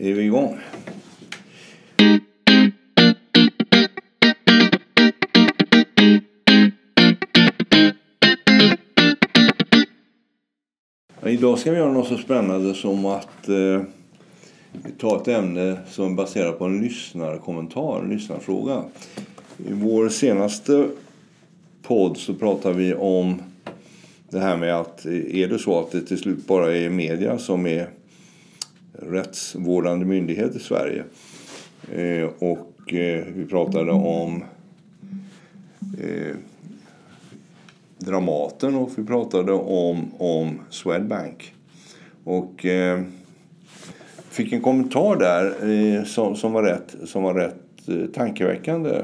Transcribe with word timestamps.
är 0.00 0.12
vi 0.12 0.22
igång. 0.22 0.58
Idag 11.26 11.58
ska 11.58 11.70
vi 11.70 11.76
göra 11.76 11.92
något 11.92 12.08
så 12.08 12.16
spännande 12.16 12.74
som 12.74 13.06
att 13.06 13.48
eh, 13.48 13.82
ta 14.98 15.20
ett 15.20 15.28
ämne 15.28 15.78
som 15.90 16.12
är 16.12 16.16
baserat 16.16 16.58
på 16.58 16.64
en 16.64 16.80
lyssnarkommentar, 16.80 18.00
en 18.02 18.10
lyssnarfråga. 18.10 18.82
I 19.56 19.72
vår 19.72 20.08
senaste 20.08 20.88
podd 21.82 22.16
så 22.16 22.34
pratar 22.34 22.72
vi 22.72 22.94
om 22.94 23.42
det 24.30 24.38
här 24.38 24.56
med 24.56 24.74
att 24.74 25.06
eh, 25.06 25.40
är 25.42 25.48
det 25.48 25.58
så 25.58 25.80
att 25.80 25.90
det 25.90 26.00
till 26.00 26.18
slut 26.18 26.46
bara 26.46 26.76
är 26.76 26.90
media 26.90 27.38
som 27.38 27.66
är 27.66 27.88
rättsvårdande 29.02 30.06
myndighet 30.06 30.56
i 30.56 30.58
Sverige. 30.58 31.04
Eh, 31.92 32.28
och 32.38 32.94
eh, 32.94 33.24
vi 33.34 33.46
pratade 33.46 33.92
om 33.92 34.44
eh, 36.00 36.36
Dramaten 37.98 38.74
och 38.74 38.90
vi 38.96 39.04
pratade 39.04 39.52
om, 39.52 40.10
om 40.18 40.60
Swedbank. 40.70 41.54
Och 42.24 42.66
eh, 42.66 43.02
fick 44.30 44.52
en 44.52 44.60
kommentar 44.60 45.16
där 45.16 45.70
eh, 45.70 46.04
som, 46.04 46.36
som 46.36 46.52
var 46.52 46.62
rätt, 46.62 46.96
som 47.04 47.22
var 47.22 47.34
rätt 47.34 47.88
eh, 47.88 48.06
tankeväckande. 48.14 49.02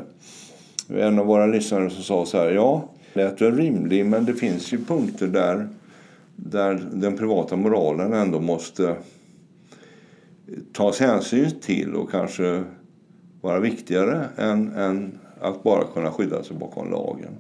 En 0.89 1.19
av 1.19 1.27
våra 1.27 1.47
lyssnare 1.47 1.91
som 1.91 2.03
sa 2.03 2.27
så 2.27 2.39
här, 2.39 2.51
ja, 2.51 2.89
lät 3.13 3.41
väl 3.41 3.57
rimlig 3.57 4.07
men 4.07 4.25
det 4.25 4.35
finns 4.35 4.73
ju 4.73 4.85
punkter 4.85 5.27
där, 5.27 5.69
där 6.37 6.83
den 6.93 7.17
privata 7.17 7.57
moralen 7.57 8.13
ändå 8.13 8.41
måste 8.41 8.97
tas 10.73 11.01
hänsyn 11.01 11.51
till 11.61 11.95
och 11.95 12.11
kanske 12.11 12.65
vara 13.41 13.61
viktigare 13.61 14.29
än, 14.37 14.73
än 14.73 15.19
att 15.41 15.63
bara 15.63 15.85
kunna 15.85 16.13
skydda 16.13 16.43
sig 16.43 16.57
bakom 16.57 16.91
lagen. 16.91 17.33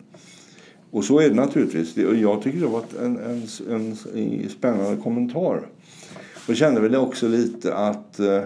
Och 0.90 1.04
så 1.04 1.20
är 1.20 1.28
det 1.28 1.34
naturligtvis. 1.34 1.96
Jag 1.96 2.42
tycker 2.42 2.60
det 2.60 2.66
var 2.66 2.82
en, 3.02 3.18
en, 3.18 3.42
en, 3.70 3.96
en 4.14 4.48
spännande 4.48 5.02
kommentar. 5.02 5.60
Och 6.48 6.56
kände 6.56 6.80
väl 6.80 6.96
också 6.96 7.28
lite 7.28 7.74
att 7.74 8.18
eh, 8.20 8.42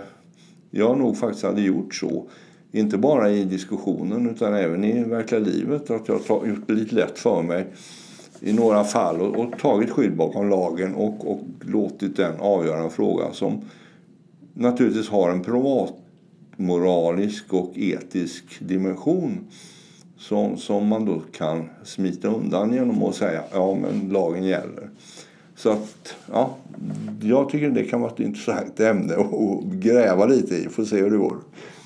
jag 0.70 0.98
nog 0.98 1.16
faktiskt 1.16 1.44
hade 1.44 1.60
gjort 1.60 1.94
så. 1.94 2.26
Inte 2.72 2.98
bara 2.98 3.30
i 3.30 3.44
diskussionen 3.44 4.30
utan 4.30 4.54
även 4.54 4.84
i 4.84 5.04
verkliga 5.04 5.40
livet. 5.40 5.90
Att 5.90 6.08
jag 6.08 6.20
har 6.28 6.46
gjort 6.46 6.66
det 6.66 6.72
lite 6.72 6.94
lätt 6.94 7.18
för 7.18 7.42
mig 7.42 7.66
i 8.40 8.52
några 8.52 8.84
fall 8.84 9.20
och, 9.20 9.36
och 9.36 9.58
tagit 9.58 9.90
skydd 9.90 10.16
bakom 10.16 10.48
lagen 10.48 10.94
och, 10.94 11.32
och 11.32 11.40
låtit 11.60 12.16
den 12.16 12.40
avgöra 12.40 12.80
en 12.80 12.90
fråga 12.90 13.32
som 13.32 13.62
naturligtvis 14.58 15.08
har 15.08 15.30
en 15.30 15.42
privatmoralisk 15.42 17.52
och 17.52 17.72
etisk 17.76 18.44
dimension 18.58 19.38
som, 20.18 20.56
som 20.56 20.86
man 20.86 21.04
då 21.04 21.22
kan 21.32 21.68
smita 21.84 22.28
undan 22.28 22.72
genom 22.72 23.02
att 23.02 23.14
säga 23.14 23.42
ja 23.52 23.74
men 23.74 24.08
lagen 24.08 24.44
gäller. 24.44 24.90
Så 25.56 25.70
att, 25.70 26.14
ja, 26.32 26.56
jag 27.20 27.48
tycker 27.48 27.70
det 27.70 27.84
kan 27.84 28.00
vara 28.00 28.12
ett 28.12 28.20
intressant 28.20 28.80
ämne 28.80 29.14
att 29.14 29.64
gräva 29.64 30.26
lite 30.26 30.56
i. 30.56 30.68
Får 30.68 30.84
se 30.84 30.96
hur 30.96 31.10
det 31.10 31.16
går. 31.16 31.36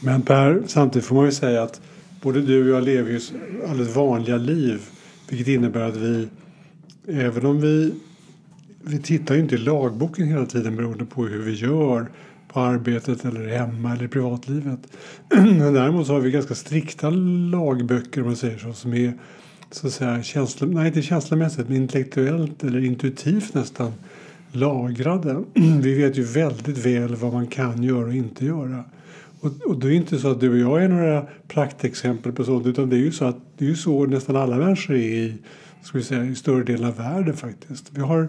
Men 0.04 0.22
Per, 0.22 0.62
samtidigt 0.66 1.06
får 1.06 1.14
man 1.14 1.24
ju 1.24 1.32
säga 1.32 1.62
att 1.62 1.80
både 2.22 2.40
du 2.40 2.62
och 2.62 2.76
jag 2.76 2.84
lever 2.84 3.10
ju 3.10 3.20
alldeles 3.68 3.96
vanliga 3.96 4.36
liv. 4.36 4.80
Vilket 5.28 5.48
innebär 5.48 5.88
att 5.88 5.96
vi, 5.96 6.28
även 7.06 7.46
om 7.46 7.60
vi, 7.60 7.94
vi 8.82 8.98
tittar 8.98 9.34
ju 9.34 9.40
inte 9.40 9.54
i 9.54 9.58
lagboken 9.58 10.28
hela 10.28 10.46
tiden 10.46 10.76
beroende 10.76 11.04
på 11.04 11.24
hur 11.24 11.42
vi 11.42 11.52
gör 11.52 12.06
på 12.52 12.60
arbetet 12.60 13.24
eller 13.24 13.48
hemma 13.48 13.92
eller 13.92 14.04
i 14.04 14.08
privatlivet. 14.08 14.80
Däremot 15.58 16.06
så 16.06 16.12
har 16.12 16.20
vi 16.20 16.30
ganska 16.30 16.54
strikta 16.54 17.10
lagböcker 17.10 18.20
om 18.20 18.26
man 18.26 18.36
säger 18.36 18.58
så 18.58 18.72
som 18.72 18.94
är 18.94 19.12
så 19.70 19.86
att 19.86 19.92
säga 19.92 20.22
känslo, 20.22 20.66
nej 20.66 20.86
inte 20.86 21.02
känslomässigt 21.02 21.68
men 21.68 21.76
intellektuellt 21.76 22.64
eller 22.64 22.84
intuitivt 22.84 23.54
nästan 23.54 23.92
lagrade. 24.52 25.44
Vi 25.82 25.94
vet 25.94 26.18
ju 26.18 26.22
väldigt 26.22 26.78
väl 26.78 27.14
vad 27.14 27.32
man 27.32 27.46
kan 27.46 27.82
göra 27.82 28.06
och 28.06 28.14
inte 28.14 28.44
göra. 28.44 28.84
Och, 29.40 29.50
och 29.66 29.80
det 29.80 29.86
är 29.86 29.90
inte 29.90 30.18
så 30.18 30.30
att 30.30 30.40
du 30.40 30.50
och 30.50 30.58
jag 30.58 30.84
är 30.84 30.88
några 30.88 31.26
praktexempel 31.48 32.32
på 32.32 32.44
sånt 32.44 32.66
utan 32.66 32.90
det 32.90 32.96
är 32.96 33.00
ju 33.00 33.12
så 33.12 33.24
att 33.24 33.36
det 33.58 33.64
är 33.64 33.68
ju 33.68 33.76
så 33.76 34.06
nästan 34.06 34.36
alla 34.36 34.56
människor 34.56 34.94
är 34.94 34.98
i, 34.98 35.34
ska 35.82 35.98
vi 35.98 36.04
säga, 36.04 36.24
i 36.24 36.34
större 36.34 36.64
delen 36.64 36.88
av 36.88 36.96
världen 36.96 37.36
faktiskt. 37.36 37.90
Vi 37.90 38.00
har 38.00 38.28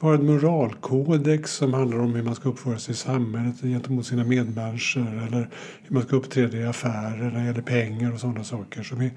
har 0.00 0.14
en 0.14 0.26
moralkodex 0.26 1.52
som 1.52 1.74
handlar 1.74 1.98
om 1.98 2.14
hur 2.14 2.22
man 2.22 2.34
ska 2.34 2.48
uppföra 2.48 2.78
sig 2.78 2.92
i 2.92 2.96
samhället 2.96 3.60
gentemot 3.62 4.06
sina 4.06 4.24
medmänniskor 4.24 5.22
eller 5.28 5.48
hur 5.82 5.94
man 5.94 6.02
ska 6.02 6.16
uppträda 6.16 6.58
i 6.58 6.64
affärer 6.64 7.30
när 7.30 7.40
det 7.40 7.46
gäller 7.46 7.62
pengar 7.62 8.12
och 8.12 8.20
sådana 8.20 8.44
saker 8.44 8.82
som 8.82 9.00
är 9.00 9.10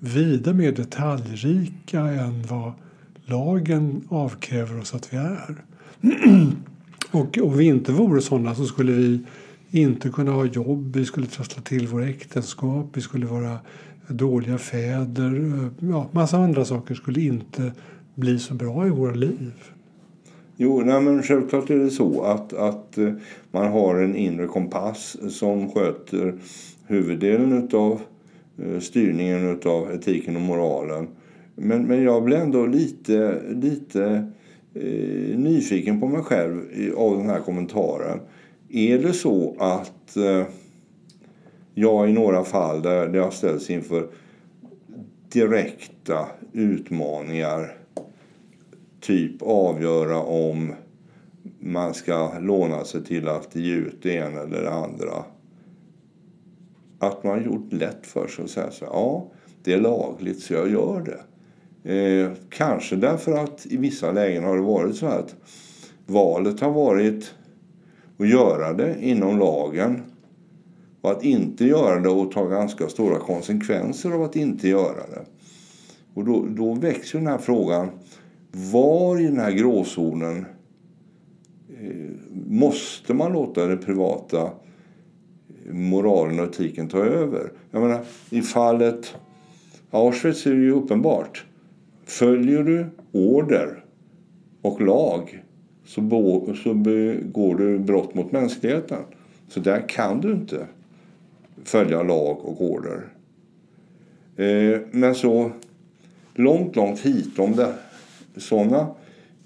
vida 0.00 0.52
mer 0.52 0.72
detaljrika 0.72 2.00
än 2.00 2.42
vad 2.42 2.72
lagen 3.24 4.04
avkräver 4.08 4.80
oss 4.80 4.94
att 4.94 5.12
vi 5.12 5.16
är. 5.16 5.64
och 7.10 7.38
om 7.38 7.56
vi 7.56 7.64
inte 7.64 7.92
vore 7.92 8.20
sådana 8.20 8.54
så 8.54 8.64
skulle 8.64 8.92
vi 8.92 9.20
inte 9.70 10.08
kunna 10.08 10.32
ha 10.32 10.44
jobb, 10.44 10.96
vi 10.96 11.04
skulle 11.04 11.26
trassla 11.26 11.62
till 11.62 11.86
våra 11.86 12.08
äktenskap, 12.08 12.86
vi 12.92 13.00
skulle 13.00 13.26
vara 13.26 13.58
dåliga 14.08 14.58
fäder. 14.58 15.70
Ja, 15.78 16.08
massa 16.12 16.38
andra 16.38 16.64
saker 16.64 16.94
skulle 16.94 17.20
inte 17.20 17.72
bli 18.14 18.38
så 18.38 18.54
bra 18.54 18.86
i 18.86 18.90
våra 18.90 19.14
liv. 19.14 19.52
Jo, 20.62 20.82
nej, 20.84 21.00
men 21.00 21.22
självklart 21.22 21.70
är 21.70 21.78
det 21.78 21.90
så 21.90 22.22
att, 22.22 22.52
att 22.52 22.98
eh, 22.98 23.12
man 23.50 23.72
har 23.72 23.96
en 23.96 24.16
inre 24.16 24.46
kompass 24.46 25.16
som 25.28 25.70
sköter 25.70 26.34
huvuddelen 26.86 27.68
av 27.72 28.00
eh, 28.58 28.78
styrningen 28.80 29.60
av 29.64 29.92
etiken 29.92 30.36
och 30.36 30.42
moralen. 30.42 31.08
Men, 31.54 31.82
men 31.82 32.02
jag 32.02 32.24
blir 32.24 32.36
ändå 32.36 32.66
lite, 32.66 33.42
lite 33.48 34.04
eh, 34.74 35.38
nyfiken 35.38 36.00
på 36.00 36.08
mig 36.08 36.22
själv 36.22 36.62
av 36.96 37.16
den 37.18 37.30
här 37.30 37.40
kommentaren. 37.40 38.20
Är 38.68 38.98
det 38.98 39.12
så 39.12 39.56
att 39.58 40.16
eh, 40.16 40.46
jag 41.74 42.10
i 42.10 42.12
några 42.12 42.44
fall 42.44 42.82
där, 42.82 43.08
där 43.08 43.18
jag 43.18 43.32
ställs 43.32 43.70
inför 43.70 44.06
direkta 45.32 46.26
utmaningar 46.52 47.81
typ 49.02 49.42
avgöra 49.42 50.22
om 50.22 50.74
man 51.60 51.94
ska 51.94 52.38
låna 52.38 52.84
sig 52.84 53.04
till 53.04 53.28
att 53.28 53.56
ge 53.56 53.74
ut 53.74 54.02
det 54.02 54.12
ena 54.12 54.40
eller 54.40 54.62
det 54.62 54.72
andra. 54.72 55.24
Att 56.98 57.24
man 57.24 57.44
gjort 57.44 57.72
lätt 57.72 58.06
för 58.06 58.28
sig 58.28 58.44
och 58.44 58.50
säga 58.50 58.70
så 58.70 58.84
ja, 58.84 59.30
det 59.64 59.72
är 59.72 59.80
lagligt 59.80 60.40
så 60.42 60.52
jag 60.54 60.70
gör 60.70 61.00
det. 61.00 61.20
Eh, 61.94 62.32
kanske 62.50 62.96
därför 62.96 63.32
att 63.32 63.66
i 63.66 63.76
vissa 63.76 64.12
lägen 64.12 64.44
har 64.44 64.56
det 64.56 64.62
varit 64.62 64.96
så 64.96 65.06
att 65.06 65.34
valet 66.06 66.60
har 66.60 66.70
varit 66.70 67.34
att 68.18 68.28
göra 68.28 68.72
det 68.72 68.96
inom 69.00 69.38
lagen 69.38 70.02
och 71.00 71.10
att 71.10 71.24
inte 71.24 71.64
göra 71.64 72.00
det 72.00 72.08
och 72.08 72.32
ta 72.32 72.44
ganska 72.44 72.88
stora 72.88 73.18
konsekvenser 73.18 74.10
av 74.10 74.22
att 74.22 74.36
inte 74.36 74.68
göra 74.68 75.06
det. 75.10 75.24
Och 76.14 76.24
då, 76.24 76.46
då 76.48 76.74
växer 76.74 77.18
den 77.18 77.28
här 77.28 77.38
frågan 77.38 77.90
var 78.52 79.20
i 79.20 79.24
den 79.24 79.38
här 79.38 79.52
gråzonen 79.52 80.46
eh, 81.80 82.10
måste 82.46 83.14
man 83.14 83.32
låta 83.32 83.66
den 83.66 83.78
privata 83.78 84.50
moralen 85.70 86.40
och 86.40 86.46
etiken 86.46 86.88
ta 86.88 86.98
över? 86.98 87.52
Jag 87.70 87.82
menar, 87.82 88.00
i 88.30 88.42
fallet 88.42 89.14
Auschwitz 89.90 90.46
är 90.46 90.50
det 90.50 90.62
ju 90.62 90.72
uppenbart. 90.72 91.44
Följer 92.04 92.62
du 92.62 92.86
order 93.12 93.84
och 94.62 94.80
lag 94.80 95.42
så, 95.84 96.00
bo, 96.00 96.54
så 96.54 96.74
begår 96.74 97.56
du 97.56 97.78
brott 97.78 98.14
mot 98.14 98.32
mänskligheten. 98.32 99.02
Så 99.48 99.60
där 99.60 99.88
kan 99.88 100.20
du 100.20 100.32
inte 100.32 100.66
följa 101.64 102.02
lag 102.02 102.44
och 102.44 102.62
order. 102.62 103.08
Eh, 104.36 104.80
men 104.90 105.14
så 105.14 105.50
långt, 106.34 106.76
långt 106.76 107.00
hit 107.00 107.38
om 107.38 107.56
det 107.56 107.74
sådana 108.36 108.86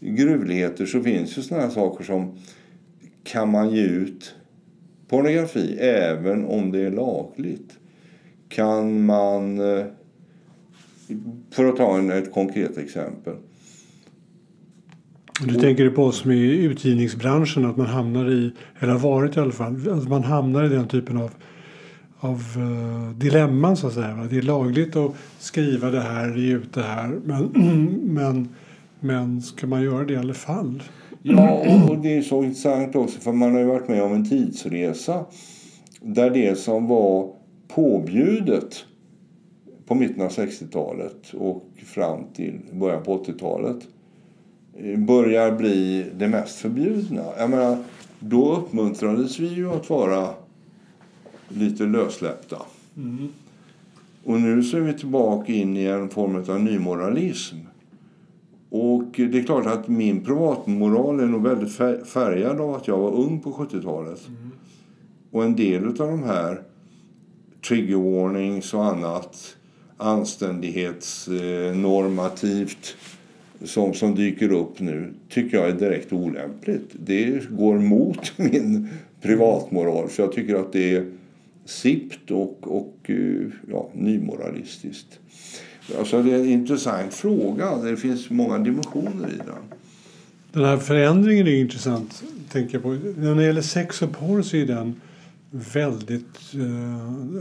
gruvligheter 0.01 0.87
så 0.87 1.03
finns 1.03 1.39
ju 1.39 1.43
sådana 1.43 1.71
saker 1.71 2.05
som 2.05 2.39
kan 3.25 3.51
man 3.51 3.71
ge 3.71 3.83
ut 3.83 4.35
pornografi 5.09 5.79
även 5.81 6.45
om 6.45 6.73
det 6.73 6.81
är 6.81 6.91
lagligt? 6.91 7.79
Kan 8.49 9.05
man, 9.05 9.59
eh, 9.59 9.87
för 11.51 11.65
att 11.65 11.77
ta 11.77 11.99
en, 11.99 12.11
ett 12.11 12.33
konkret 12.33 12.79
exempel. 12.79 13.35
Du 15.41 15.55
tänker 15.55 15.91
på 15.91 16.05
oss 16.05 16.25
med 16.25 16.37
i 16.37 16.65
utgivningsbranschen 16.65 17.65
att 17.65 17.77
man 17.77 17.87
hamnar 17.87 18.31
i, 18.31 18.53
eller 18.79 18.93
har 18.93 18.99
varit 18.99 19.37
i 19.37 19.41
alla 19.41 19.53
fall, 19.53 19.89
att 19.91 20.09
man 20.09 20.25
hamnar 20.25 20.65
i 20.65 20.69
den 20.69 20.89
typen 20.89 21.17
av 21.17 21.31
av 22.21 22.43
uh, 22.57 23.11
dilemman 23.11 23.77
så 23.77 23.87
att 23.87 23.93
säga. 23.93 24.27
Det 24.31 24.39
är 24.39 24.43
lagligt 24.43 24.97
att 24.97 25.15
skriva 25.39 25.91
det 25.91 26.01
här, 26.01 26.37
ge 26.37 26.53
ut 26.53 26.75
det 26.75 26.83
här 26.83 27.19
men, 27.25 27.45
men 28.15 28.49
men 29.07 29.43
ska 29.43 29.67
man 29.67 29.83
göra 29.83 30.05
det 30.05 30.13
i 30.13 30.17
alla 30.17 30.35
fall? 30.35 30.83
Ja, 31.23 31.65
och, 31.91 31.99
det 31.99 32.17
är 32.17 32.23
så 32.23 32.45
intressant 32.45 32.97
också 32.97 33.21
för 33.21 33.33
man 33.33 33.53
har 33.53 33.61
ju 33.61 33.67
varit 33.67 33.89
med 33.89 34.03
om 34.03 34.13
en 34.13 34.29
tidsresa 34.29 35.25
där 36.01 36.31
det 36.31 36.59
som 36.59 36.87
var 36.87 37.33
påbjudet 37.69 38.85
på 39.87 39.95
mitten 39.95 40.23
av 40.23 40.29
60-talet 40.29 41.35
och 41.35 41.65
fram 41.85 42.25
till 42.35 42.61
början 42.73 43.03
på 43.03 43.25
80-talet 43.25 43.89
eh, 44.79 44.99
börjar 44.99 45.57
bli 45.57 46.07
det 46.15 46.29
mest 46.29 46.59
förbjudna. 46.59 47.25
Jag 47.39 47.51
menar, 47.51 47.77
då 48.21 48.57
uppmuntrades 48.57 49.41
vi 49.41 49.47
ju 49.47 49.71
att 49.71 49.91
vara 49.91 50.29
lite 51.49 51.85
lössläppta. 51.85 52.63
Mm. 52.97 53.29
Och 54.25 54.41
nu 54.41 54.63
så 54.63 54.77
är 54.77 54.81
vi 54.81 54.93
tillbaka 54.93 55.53
in 55.53 55.77
i 55.77 55.85
en 55.85 56.09
form 56.09 56.45
av 56.49 56.61
nymoralism. 56.61 57.57
Och 58.71 59.05
det 59.17 59.39
är 59.39 59.43
klart 59.43 59.67
att 59.67 59.89
min 59.89 60.25
privatmoral 60.25 61.21
är 61.21 61.27
nog 61.27 61.43
väldigt 61.43 61.73
färgad 62.09 62.61
av 62.61 62.75
att 62.75 62.89
jag 62.89 62.99
var 62.99 63.11
ung 63.11 63.41
på 63.41 63.53
70-talet. 63.53 64.29
Mm. 64.29 64.51
Och 65.31 65.45
en 65.45 65.57
del 65.57 65.87
av 65.87 65.95
de 65.95 66.23
här 66.23 66.63
trigger 67.69 67.97
warnings 67.97 68.75
och 68.75 68.85
annat 68.85 69.57
anständighetsnormativt 69.97 72.97
som, 73.65 73.95
som 73.95 74.15
dyker 74.15 74.53
upp 74.53 74.81
nu 74.81 75.15
tycker 75.29 75.57
jag 75.57 75.69
är 75.69 75.73
direkt 75.73 76.13
olämpligt. 76.13 76.91
Det 76.93 77.51
går 77.51 77.79
mot 77.79 78.39
min 78.39 78.89
privatmoral 79.21 80.09
för 80.09 80.23
jag 80.23 80.33
tycker 80.33 80.55
att 80.55 80.73
det 80.73 80.95
är 80.95 81.13
sippt 81.65 82.31
och, 82.31 82.77
och 82.77 82.97
eh, 83.03 83.47
ja, 83.71 83.91
nymoralistiskt. 83.93 85.19
Alltså 85.99 86.23
det 86.23 86.33
är 86.33 86.39
en 86.39 86.47
intressant 86.47 87.15
fråga. 87.15 87.77
Det 87.77 87.97
finns 87.97 88.31
många 88.31 88.59
dimensioner 88.59 89.29
i 89.29 89.37
den. 89.37 89.79
Den 90.53 90.65
här 90.65 90.77
förändringen 90.77 91.47
är 91.47 91.61
intressant. 91.61 92.23
Tänker 92.53 92.79
på. 92.79 92.89
När 93.17 93.35
det 93.35 93.45
gäller 93.45 93.63
sex 93.63 94.03
och 94.03 94.19
porr 94.19 94.43
så 94.43 94.57
är 94.57 94.67
den 94.67 95.01
väldigt... 95.51 96.55
Uh, 96.55 96.63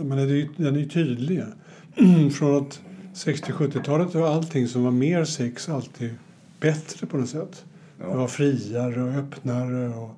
men 0.04 0.18
den 0.58 0.76
är 0.76 0.86
tydlig. 0.86 1.44
Från 2.38 2.58
att 2.58 2.82
60-70-talet 3.14 4.16
var 4.16 4.28
allting 4.28 4.68
som 4.68 4.84
var 4.84 4.92
mer 4.92 5.26
sex 5.26 5.70
alltid 5.70 6.16
bättre 6.60 7.08
på 7.08 7.18
något 7.18 7.30
sätt. 7.30 7.66
Ja. 8.00 8.10
Det 8.10 8.18
var 8.18 8.28
friare 8.28 9.04
och 9.04 9.14
öppnare 9.14 9.90
och 9.90 10.16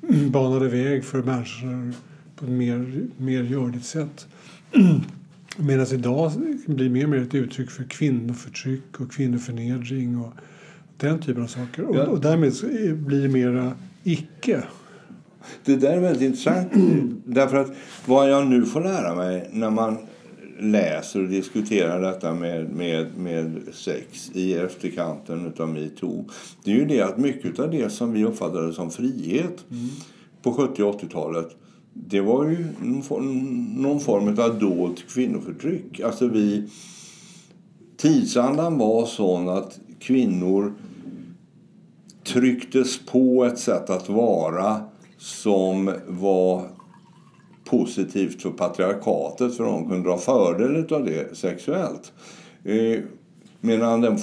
banade 0.30 0.68
väg 0.68 1.04
för 1.04 1.22
människor 1.22 1.92
på 2.36 2.44
ett 2.44 2.50
mer, 2.50 3.06
mer 3.16 3.42
görligt 3.42 3.86
sätt. 3.86 4.26
Medan 5.56 5.86
idag 5.86 6.32
blir 6.66 6.88
mer 6.88 7.04
och 7.04 7.10
mer 7.10 7.22
ett 7.22 7.34
uttryck 7.34 7.70
för 7.70 7.84
kvinnoförtryck 7.84 9.00
och 9.00 9.12
kvinnoförnedring 9.12 10.18
och 10.18 10.32
den 10.96 11.18
typen 11.18 11.42
av 11.42 11.46
saker. 11.46 11.82
Ja. 11.82 11.88
Och, 11.88 12.12
och 12.12 12.20
därmed 12.20 12.52
blir 13.06 13.22
det 13.22 13.28
mera 13.28 13.72
icke. 14.04 14.62
Det 15.64 15.76
där 15.76 15.96
är 15.96 16.00
väldigt 16.00 16.22
intressant. 16.22 16.72
Därför 17.24 17.56
att 17.56 17.72
vad 18.06 18.30
jag 18.30 18.46
nu 18.46 18.64
får 18.64 18.80
lära 18.80 19.14
mig 19.14 19.48
när 19.52 19.70
man 19.70 19.98
läser 20.58 21.22
och 21.22 21.28
diskuterar 21.28 22.00
detta 22.00 22.34
med, 22.34 22.70
med, 22.70 23.18
med 23.18 23.62
sex 23.72 24.30
i 24.34 24.54
efterkanten 24.54 25.52
av 25.58 25.68
metoo. 25.68 26.24
Det 26.64 26.70
är 26.70 26.74
ju 26.74 26.84
det 26.84 27.00
att 27.00 27.18
mycket 27.18 27.58
av 27.58 27.70
det 27.70 27.90
som 27.90 28.12
vi 28.12 28.24
uppfattade 28.24 28.72
som 28.72 28.90
frihet 28.90 29.64
mm. 29.70 29.88
på 30.42 30.52
70 30.52 30.82
och 30.82 31.02
80-talet 31.02 31.56
det 31.94 32.20
var 32.20 32.44
ju 32.48 32.66
någon 33.76 34.00
form 34.00 34.38
av 34.38 34.58
dolt 34.58 35.04
kvinnoförtryck. 35.08 36.00
Alltså 36.00 36.28
vi, 36.28 36.68
tidsandan 37.96 38.78
var 38.78 39.06
sån 39.06 39.48
att 39.48 39.80
kvinnor 39.98 40.74
trycktes 42.24 43.06
på 43.06 43.44
ett 43.44 43.58
sätt 43.58 43.90
att 43.90 44.08
vara 44.08 44.80
som 45.18 45.92
var 46.08 46.68
positivt 47.64 48.42
för 48.42 48.50
patriarkatet 48.50 49.56
för 49.56 49.64
de 49.64 49.88
kunde 49.88 50.08
dra 50.08 50.18
fördel 50.18 50.94
av 50.94 51.04
det 51.04 51.36
sexuellt. 51.36 52.12
Eh, 52.64 53.00
medan 53.60 54.00
den, 54.00 54.18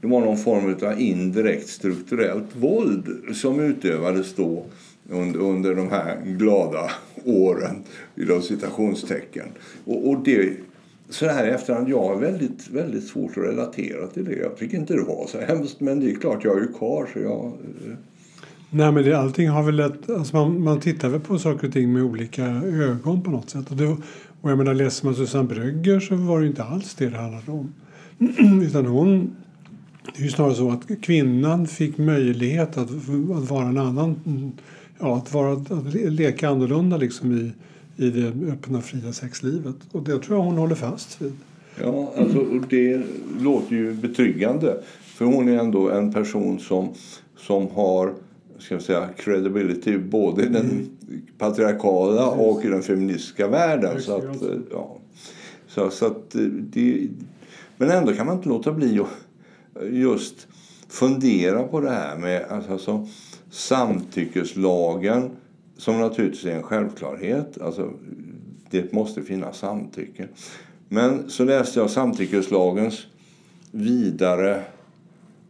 det 0.00 0.06
var 0.06 0.20
någon 0.20 0.38
form 0.38 0.88
av 0.88 1.00
indirekt 1.00 1.68
strukturellt 1.68 2.56
våld 2.56 3.08
som 3.34 3.60
utövades 3.60 4.34
då 4.34 4.64
under, 5.08 5.40
under 5.40 5.74
de 5.74 5.90
här 5.90 6.22
glada 6.24 6.90
åren, 7.24 7.82
inom 8.16 8.42
citationstecken. 8.42 9.46
Och, 9.84 10.08
och 10.08 10.24
det, 10.24 10.50
så 11.10 11.26
här 11.26 11.46
i 11.46 11.50
efterhand, 11.50 11.88
jag 11.88 12.02
har 12.02 12.16
väldigt, 12.16 12.68
väldigt 12.70 13.04
svårt 13.04 13.30
att 13.30 13.44
relatera 13.44 14.06
till 14.06 14.24
det. 14.24 14.36
Jag 14.36 14.56
tycker 14.56 14.76
inte 14.76 14.94
det 14.94 15.04
var 15.04 15.26
så 15.26 15.40
hemskt, 15.40 15.80
men 15.80 16.00
det 16.00 16.10
är 16.10 16.14
klart, 16.14 16.44
jag 16.44 16.56
är 16.56 16.60
ju 16.60 16.72
karl 16.72 17.06
så 17.12 17.18
jag... 17.18 17.46
Eh. 17.46 17.94
Nej, 18.70 18.92
men 18.92 19.04
det, 19.04 19.14
allting 19.14 19.48
har 19.48 19.62
väl 19.62 19.80
ett, 19.80 20.10
alltså 20.10 20.36
man, 20.36 20.62
man 20.62 20.80
tittar 20.80 21.08
väl 21.08 21.20
på 21.20 21.38
saker 21.38 21.66
och 21.66 21.72
ting 21.72 21.92
med 21.92 22.02
olika 22.02 22.44
ögon 22.64 23.22
på 23.22 23.30
något 23.30 23.50
sätt. 23.50 23.70
Och, 23.70 23.76
det, 23.76 23.86
och 24.40 24.50
jag 24.50 24.58
menar, 24.58 24.74
läser 24.74 25.06
man 25.06 25.14
Susanne 25.14 25.48
Brögger 25.48 26.00
så 26.00 26.14
var 26.14 26.40
det 26.40 26.46
inte 26.46 26.64
alls 26.64 26.94
det 26.94 27.08
det 27.08 27.16
handlade 27.16 27.50
om. 27.50 27.74
Utan 28.62 28.86
hon, 28.86 29.36
det 30.14 30.20
är 30.20 30.24
ju 30.24 30.30
snarare 30.30 30.54
så 30.54 30.70
att 30.70 31.02
kvinnan 31.02 31.66
fick 31.66 31.98
möjlighet 31.98 32.78
att, 32.78 32.90
att 33.36 33.50
vara 33.50 33.66
en 33.66 33.78
annan 33.78 34.52
ja, 34.98 35.16
att, 35.16 35.34
vara, 35.34 35.52
att 35.52 35.94
leka 35.94 36.48
annorlunda 36.48 36.96
liksom 36.96 37.32
i, 37.32 37.52
i 38.04 38.10
det 38.10 38.52
öppna, 38.52 38.80
fria 38.80 39.12
sexlivet. 39.12 39.76
Och 39.92 40.02
det 40.02 40.18
tror 40.18 40.38
jag 40.38 40.44
hon 40.44 40.58
håller 40.58 40.74
fast 40.74 41.22
vid. 41.22 41.32
Ja, 41.82 42.12
alltså, 42.16 42.44
det 42.70 43.02
låter 43.40 43.76
ju 43.76 43.94
betryggande. 43.94 44.82
För 45.00 45.24
hon 45.24 45.48
är 45.48 45.58
ändå 45.58 45.90
en 45.90 46.12
person 46.12 46.60
som, 46.60 46.88
som 47.36 47.68
har 47.70 48.14
ska 48.58 48.74
jag 48.74 48.82
säga, 48.82 49.08
credibility 49.16 49.98
både 49.98 50.42
i 50.42 50.46
den 50.46 50.70
mm. 50.70 50.86
patriarkala 51.38 52.26
och 52.26 52.64
i 52.64 52.68
den 52.68 52.82
feministiska 52.82 53.48
världen. 53.48 54.02
Så 54.02 54.16
att, 54.16 54.42
ja. 54.70 54.96
så, 55.68 55.90
så 55.90 56.06
att 56.06 56.36
det, 56.58 57.08
men 57.76 57.90
ändå 57.90 58.12
kan 58.12 58.26
man 58.26 58.36
inte 58.36 58.48
låta 58.48 58.72
bli 58.72 59.00
att 59.00 59.08
just 59.90 60.46
fundera 60.88 61.62
på 61.62 61.80
det 61.80 61.90
här 61.90 62.16
med 62.16 62.44
alltså, 62.50 63.06
samtyckeslagen 63.50 65.30
som 65.76 66.00
naturligtvis 66.00 66.44
är 66.44 66.56
en 66.56 66.62
självklarhet. 66.62 67.60
Alltså, 67.60 67.90
det 68.70 68.92
måste 68.92 69.22
finnas 69.22 69.58
samtycke. 69.58 70.28
Men 70.88 71.30
så 71.30 71.44
läste 71.44 71.80
jag 71.80 71.90
samtyckeslagens 71.90 73.06
vidare 73.70 74.62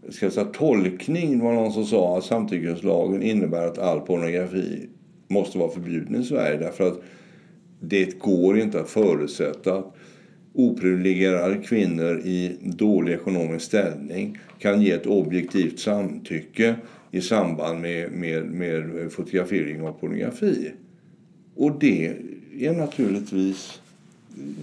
ska 0.08 0.26
jag 0.26 0.32
säga, 0.32 0.46
tolkning. 0.46 1.38
Det 1.38 1.44
var 1.44 1.52
någon 1.52 1.72
som 1.72 1.84
sa 1.84 2.18
att 2.18 2.24
samtyckeslagen 2.24 3.22
innebär 3.22 3.66
att 3.66 3.78
all 3.78 4.00
pornografi 4.00 4.88
måste 5.28 5.58
vara 5.58 5.70
förbjuden 5.70 6.20
i 6.20 6.24
Sverige. 6.24 6.58
Därför 6.58 6.88
att 6.88 7.02
det 7.80 8.18
går 8.18 8.58
inte 8.58 8.80
att 8.80 8.90
förutsätta 8.90 9.74
att 9.74 9.94
oprivilegierade 10.54 11.56
kvinnor 11.56 12.20
i 12.24 12.56
dålig 12.62 13.12
ekonomisk 13.12 13.66
ställning 13.66 14.38
kan 14.58 14.82
ge 14.82 14.92
ett 14.92 15.06
objektivt 15.06 15.78
samtycke 15.78 16.74
i 17.10 17.20
samband 17.20 17.80
med, 17.80 18.12
med, 18.12 18.44
med 18.44 19.12
fotografering 19.12 19.82
av 19.82 19.92
pornografi. 19.92 20.72
Och 21.54 21.78
det 21.80 22.16
är 22.58 22.72
naturligtvis 22.72 23.80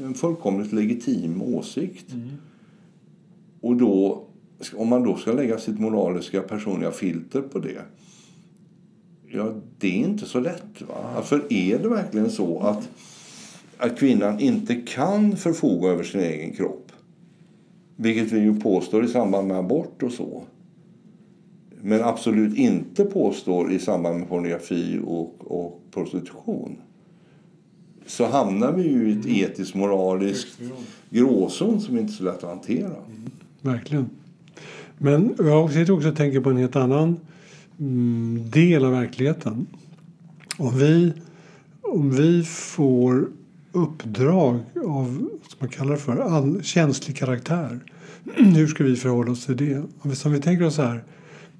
en 0.03 0.13
fullkomligt 0.13 0.73
legitim 0.73 1.41
åsikt. 1.41 2.13
Mm. 2.13 2.29
Och 3.61 3.75
då, 3.75 4.23
om 4.75 4.87
man 4.87 5.03
då 5.03 5.17
ska 5.17 5.33
lägga 5.33 5.57
sitt 5.57 5.79
moraliska 5.79 6.41
personliga 6.41 6.91
filter 6.91 7.41
på 7.41 7.59
det 7.59 7.81
Ja, 9.27 9.53
det 9.79 9.87
är 9.87 10.05
inte 10.05 10.25
så 10.25 10.39
lätt. 10.39 10.81
Va? 10.87 11.21
För 11.23 11.53
är 11.53 11.79
det 11.79 11.89
verkligen 11.89 12.31
så 12.31 12.59
att, 12.59 12.89
att 13.77 13.99
kvinnan 13.99 14.39
inte 14.39 14.75
kan 14.75 15.37
förfoga 15.37 15.89
över 15.89 16.03
sin 16.03 16.21
egen 16.21 16.53
kropp 16.53 16.85
vilket 17.95 18.31
vi 18.31 18.39
ju 18.39 18.59
påstår 18.59 19.05
i 19.05 19.07
samband 19.07 19.47
med 19.47 19.57
abort 19.57 20.03
och 20.03 20.11
så 20.11 20.43
men 21.87 22.03
absolut 22.03 22.57
inte 22.57 23.05
påstår 23.05 23.71
i 23.71 23.79
samband 23.79 24.19
med 24.19 24.29
pornografi 24.29 24.99
och, 25.05 25.35
och 25.39 25.81
prostitution 25.91 26.77
så 28.05 28.25
hamnar 28.25 28.71
vi 28.71 28.83
ju 28.83 29.09
i 29.09 29.11
ett 29.11 29.25
mm. 29.25 29.37
etiskt 29.37 29.75
moraliskt 29.75 30.59
gråzon 31.09 31.81
som 31.81 31.97
inte 31.97 32.13
är 32.13 32.15
så 32.15 32.23
lätt 32.23 32.43
att 32.43 32.49
hantera. 32.49 32.87
Mm. 32.87 33.29
Verkligen. 33.61 34.09
Men 34.97 35.35
jag 35.37 35.71
sitter 35.73 35.93
också 35.93 36.09
och 36.09 36.15
tänker 36.15 36.41
på 36.41 36.49
en 36.49 36.57
helt 36.57 36.75
annan 36.75 37.19
mm, 37.79 38.49
del 38.49 38.85
av 38.85 38.91
verkligheten. 38.91 39.67
Om 40.57 40.77
vi, 40.77 41.13
om 41.81 42.11
vi 42.11 42.43
får 42.43 43.27
uppdrag 43.71 44.59
av 44.85 45.29
som 45.47 45.57
man 45.59 45.69
kallar 45.69 45.95
för 45.95 46.17
all, 46.17 46.63
känslig 46.63 47.17
karaktär. 47.17 47.79
Hur 48.35 48.67
ska 48.67 48.83
vi 48.83 48.95
förhålla 48.95 49.31
oss 49.31 49.45
till 49.45 49.57
det? 49.57 49.77
Om 49.77 50.09
vi, 50.09 50.15
som 50.15 50.31
vi 50.31 50.41
tänker 50.41 50.65
oss 50.65 50.77
här 50.77 51.03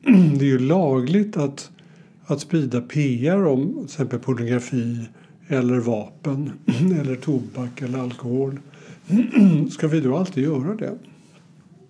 det 0.39 0.45
är 0.45 0.50
ju 0.50 0.59
lagligt 0.59 1.38
att, 1.38 1.71
att 2.25 2.39
sprida 2.39 2.81
PR 2.81 3.45
om 3.45 3.74
till 3.74 3.83
exempel 3.83 4.19
pornografi 4.19 5.05
eller 5.47 5.79
vapen 5.79 6.51
eller 7.01 7.15
tobak 7.15 7.81
eller 7.81 8.00
alkohol. 8.00 8.59
Ska 9.71 9.88
vi 9.88 10.00
då 10.00 10.17
alltid 10.17 10.43
göra 10.43 10.75
det? 10.75 10.97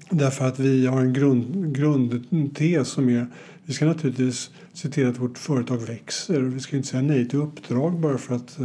Därför 0.10 0.48
att 0.48 0.60
vi 0.60 0.86
har 0.86 1.02
en 1.02 1.14
grund, 1.14 1.76
grundtes 1.76 2.88
som 2.88 3.10
är 3.10 3.28
Vi 3.66 3.74
ska 3.74 3.86
naturligtvis 3.86 4.50
se 4.74 4.90
till 4.90 5.08
att 5.08 5.20
vårt 5.20 5.38
företag 5.38 5.78
växer. 5.78 6.42
Vi 6.42 6.60
ska 6.60 6.76
inte 6.76 6.88
säga 6.88 7.04
nej 7.04 7.30
till 7.30 7.40
uppdrag 7.40 8.00
bara 8.00 8.18
för 8.18 8.36
att 8.36 8.60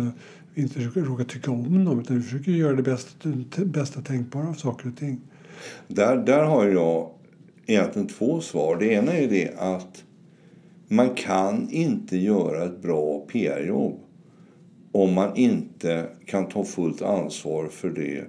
vi 0.55 0.63
inte 0.63 0.81
råkar 0.81 1.25
tycka 1.25 1.51
om 1.51 1.85
dem. 1.85 2.01
Utan 2.01 2.17
vi 2.17 2.23
försöker 2.23 2.53
göra 2.53 2.77
det 2.77 2.83
bästa, 2.83 3.29
bästa 3.65 4.01
tänkbara 4.01 4.49
av 4.49 4.55
saker 4.55 4.89
och 4.89 4.97
ting. 4.97 5.21
Där, 5.89 6.17
där 6.17 6.45
har 6.45 6.67
jag 6.67 7.11
egentligen 7.71 8.09
två 8.09 8.41
svar. 8.41 8.77
Det 8.77 8.87
ena 8.87 9.13
är 9.13 9.29
det 9.29 9.51
att 9.59 10.05
man 10.89 11.15
kan 11.15 11.69
inte 11.71 12.17
göra 12.17 12.65
ett 12.65 12.83
bra 12.83 13.21
PR-jobb 13.21 14.01
om 14.93 15.15
man 15.15 15.37
inte 15.37 16.07
kan 16.27 16.49
ta 16.49 16.65
fullt 16.65 17.03
ansvar 17.03 17.69
för 17.69 17.89
det 17.91 18.25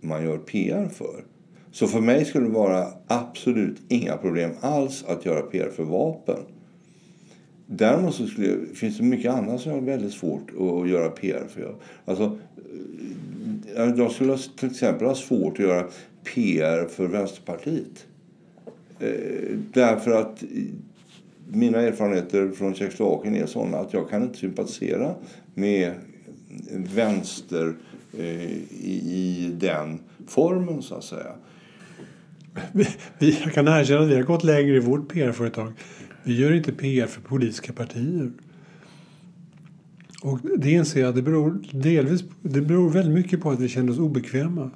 man 0.00 0.24
gör 0.24 0.38
PR 0.38 0.88
för. 0.88 1.24
Så 1.70 1.86
för 1.86 2.00
mig 2.00 2.24
skulle 2.24 2.46
det 2.46 2.52
vara 2.52 2.86
absolut 3.06 3.76
inga 3.88 4.16
problem 4.16 4.50
alls 4.60 5.04
att 5.08 5.26
göra 5.26 5.42
PR 5.42 5.70
för 5.70 5.84
vapen. 5.84 6.38
Däremot 7.66 8.14
så 8.14 8.26
skulle, 8.26 8.66
finns 8.74 8.98
det 8.98 9.04
mycket 9.04 9.32
annat 9.32 9.60
som 9.60 9.72
är 9.72 9.80
väldigt 9.80 10.12
svårt 10.12 10.50
att 10.50 10.88
göra 10.88 11.08
PR 11.08 11.46
för. 11.48 11.74
Alltså, 12.04 12.38
eh, 13.76 13.94
jag 13.96 14.10
skulle 14.10 14.38
till 14.38 14.70
exempel 14.70 15.06
ha 15.06 15.14
svårt 15.14 15.52
att 15.52 15.58
göra 15.58 15.88
PR 16.34 16.88
för 16.88 17.06
Vänsterpartiet. 17.06 18.06
Eh, 19.00 19.56
därför 19.72 20.10
att 20.10 20.44
mina 21.50 21.78
erfarenheter 21.78 22.50
från 22.50 22.74
Tjeckoslovakien 22.74 23.36
är 23.36 23.46
sådana 23.46 23.78
att 23.78 23.92
jag 23.92 24.10
kan 24.10 24.22
inte 24.22 24.38
sympatisera 24.38 25.14
med 25.54 25.94
vänster 26.94 27.74
eh, 28.18 28.52
i, 28.52 29.02
i 29.04 29.50
den 29.60 29.98
formen 30.26 30.82
så 30.82 30.94
att 30.94 31.04
säga. 31.04 31.32
Vi, 32.72 32.88
vi, 33.18 33.38
jag 33.44 33.52
kan 33.52 33.68
erkänna 33.68 34.00
att 34.00 34.08
vi 34.08 34.14
har 34.14 34.22
gått 34.22 34.44
längre 34.44 34.76
i 34.76 34.80
vårt 34.80 35.12
PR-företag. 35.12 35.72
Vi 36.22 36.40
gör 36.40 36.52
inte 36.52 36.72
PR 36.72 37.06
för 37.06 37.20
politiska 37.20 37.72
partier. 37.72 38.30
Och 40.22 40.38
det 40.58 40.70
inser 40.70 41.00
jag, 41.00 41.14
det 41.14 41.22
beror, 41.22 41.62
delvis, 41.72 42.24
det 42.42 42.60
beror 42.60 42.90
väldigt 42.90 43.14
mycket 43.14 43.40
på 43.40 43.50
att 43.50 43.60
vi 43.60 43.68
känner 43.68 43.92
oss 43.92 43.98
obekväma. 43.98 44.70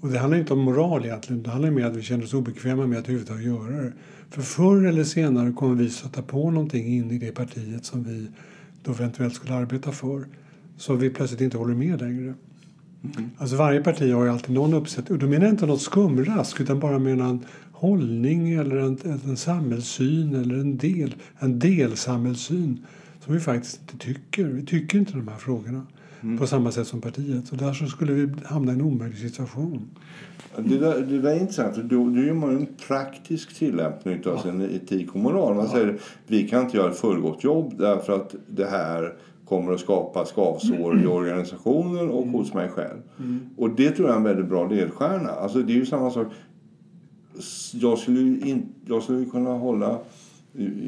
Och 0.00 0.08
det 0.08 0.18
handlar 0.18 0.38
inte 0.38 0.52
om 0.52 0.60
moral 0.60 1.04
egentligen, 1.04 1.42
det 1.42 1.50
handlar 1.50 1.70
mer 1.70 1.84
om 1.84 1.90
att 1.90 1.96
vi 1.96 2.02
känner 2.02 2.24
oss 2.24 2.34
obekväma 2.34 2.86
med 2.86 2.98
att 2.98 3.04
överhuvudtaget 3.04 3.44
göra 3.44 3.82
det. 3.82 3.92
För 4.30 4.42
förr 4.42 4.86
eller 4.86 5.04
senare 5.04 5.52
kommer 5.52 5.74
vi 5.74 5.90
sätta 5.90 6.22
på 6.22 6.50
någonting 6.50 6.86
in 6.86 7.10
i 7.10 7.18
det 7.18 7.32
partiet 7.32 7.84
som 7.84 8.04
vi 8.04 8.26
då 8.82 8.92
eventuellt 8.92 9.34
skulle 9.34 9.54
arbeta 9.54 9.92
för. 9.92 10.24
Så 10.76 10.94
vi 10.94 11.10
plötsligt 11.10 11.40
inte 11.40 11.58
håller 11.58 11.74
med 11.74 12.00
längre. 12.00 12.34
Mm. 13.02 13.30
Alltså 13.38 13.56
varje 13.56 13.82
parti 13.82 14.12
har 14.12 14.24
ju 14.24 14.30
alltid 14.30 14.54
någon 14.54 14.74
uppsättning. 14.74 15.14
Och 15.14 15.18
då 15.18 15.26
menar 15.26 15.44
jag 15.44 15.52
inte 15.52 15.66
något 15.66 15.82
skumrask 15.82 16.60
utan 16.60 16.80
bara 16.80 16.98
med 16.98 17.20
en 17.20 17.44
hållning 17.72 18.52
eller 18.52 18.76
en, 18.76 18.98
en 19.24 19.36
samhällssyn 19.36 20.34
eller 20.34 20.54
en 20.54 20.76
del, 20.76 21.14
en 21.38 21.58
delsamhällssyn 21.58 22.86
som 23.24 23.34
vi 23.34 23.40
faktiskt 23.40 23.80
inte 23.80 24.06
tycker. 24.06 24.44
Vi 24.44 24.66
tycker 24.66 24.98
inte 24.98 25.12
de 25.12 25.28
här 25.28 25.38
frågorna 25.38 25.86
mm. 26.20 26.38
på 26.38 26.46
samma 26.46 26.72
sätt 26.72 26.86
som 26.86 27.00
partiet. 27.00 27.52
Och 27.52 27.56
därför 27.56 27.86
skulle 27.86 28.12
vi 28.12 28.32
hamna 28.44 28.72
i 28.72 28.74
en 28.74 28.82
omöjlig 28.82 29.18
situation. 29.18 29.88
Det 30.56 30.78
där, 30.78 31.00
det 31.00 31.18
där 31.18 31.30
är 31.30 31.40
intressant. 31.40 31.76
Då, 31.76 32.08
då 32.08 32.20
gör 32.20 32.34
man 32.34 32.56
en 32.56 32.66
praktisk 32.86 33.54
tillämpning 33.54 34.14
av 34.14 34.20
ja. 34.24 34.42
sin 34.42 34.60
etik 34.60 35.14
och 35.14 35.20
moral. 35.20 35.54
Man 35.54 35.64
ja. 35.64 35.72
säger 35.72 35.98
vi 36.26 36.48
kan 36.48 36.64
inte 36.64 36.76
göra 36.76 36.90
ett 36.90 36.98
fullgott 36.98 37.44
jobb 37.44 37.74
därför 37.78 38.12
att 38.12 38.34
det 38.46 38.66
här 38.66 39.14
kommer 39.44 39.72
att 39.72 39.80
skapa 39.80 40.24
skavsår 40.24 40.92
mm. 40.92 41.04
i 41.04 41.06
organisationen 41.06 42.10
och 42.10 42.22
mm. 42.22 42.34
hos 42.34 42.54
mig 42.54 42.68
själv. 42.68 42.98
Mm. 43.18 43.40
Och 43.56 43.70
det 43.70 43.90
tror 43.90 44.08
jag 44.08 44.14
är 44.14 44.18
en 44.18 44.24
väldigt 44.24 44.48
bra 44.48 44.68
ledstjärna. 44.68 45.30
Alltså 45.30 45.58
det 45.58 45.72
är 45.72 45.76
ju 45.76 45.86
samma 45.86 46.10
sak. 46.10 46.26
Jag 47.72 47.98
skulle, 47.98 48.20
in, 48.20 48.66
jag 48.86 49.02
skulle 49.02 49.24
kunna 49.24 49.50
hålla, 49.50 49.98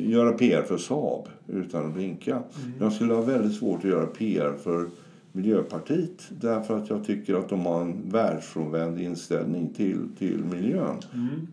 göra 0.07 0.33
PR 0.33 0.63
för 0.63 0.79
Saab 0.79 1.29
utan 1.47 1.87
att 1.87 1.95
blinka. 1.95 2.33
Mm. 2.33 2.73
Jag 2.81 2.93
skulle 2.93 3.15
ha 3.15 3.23
väldigt 3.23 3.59
svårt 3.59 3.79
att 3.79 3.91
göra 3.91 4.07
PR 4.07 4.53
för 4.63 4.87
Miljöpartiet 5.33 6.29
därför 6.41 6.79
att 6.79 6.91
jag 6.91 7.05
tycker 7.05 7.35
att 7.35 7.49
de 7.49 7.67
har 7.67 7.81
en 7.81 8.11
världsfrånvänd 8.11 9.01
inställning 9.01 9.69
till, 9.75 10.09
till 10.19 10.45
miljön. 10.45 10.97
Mm. 11.15 11.47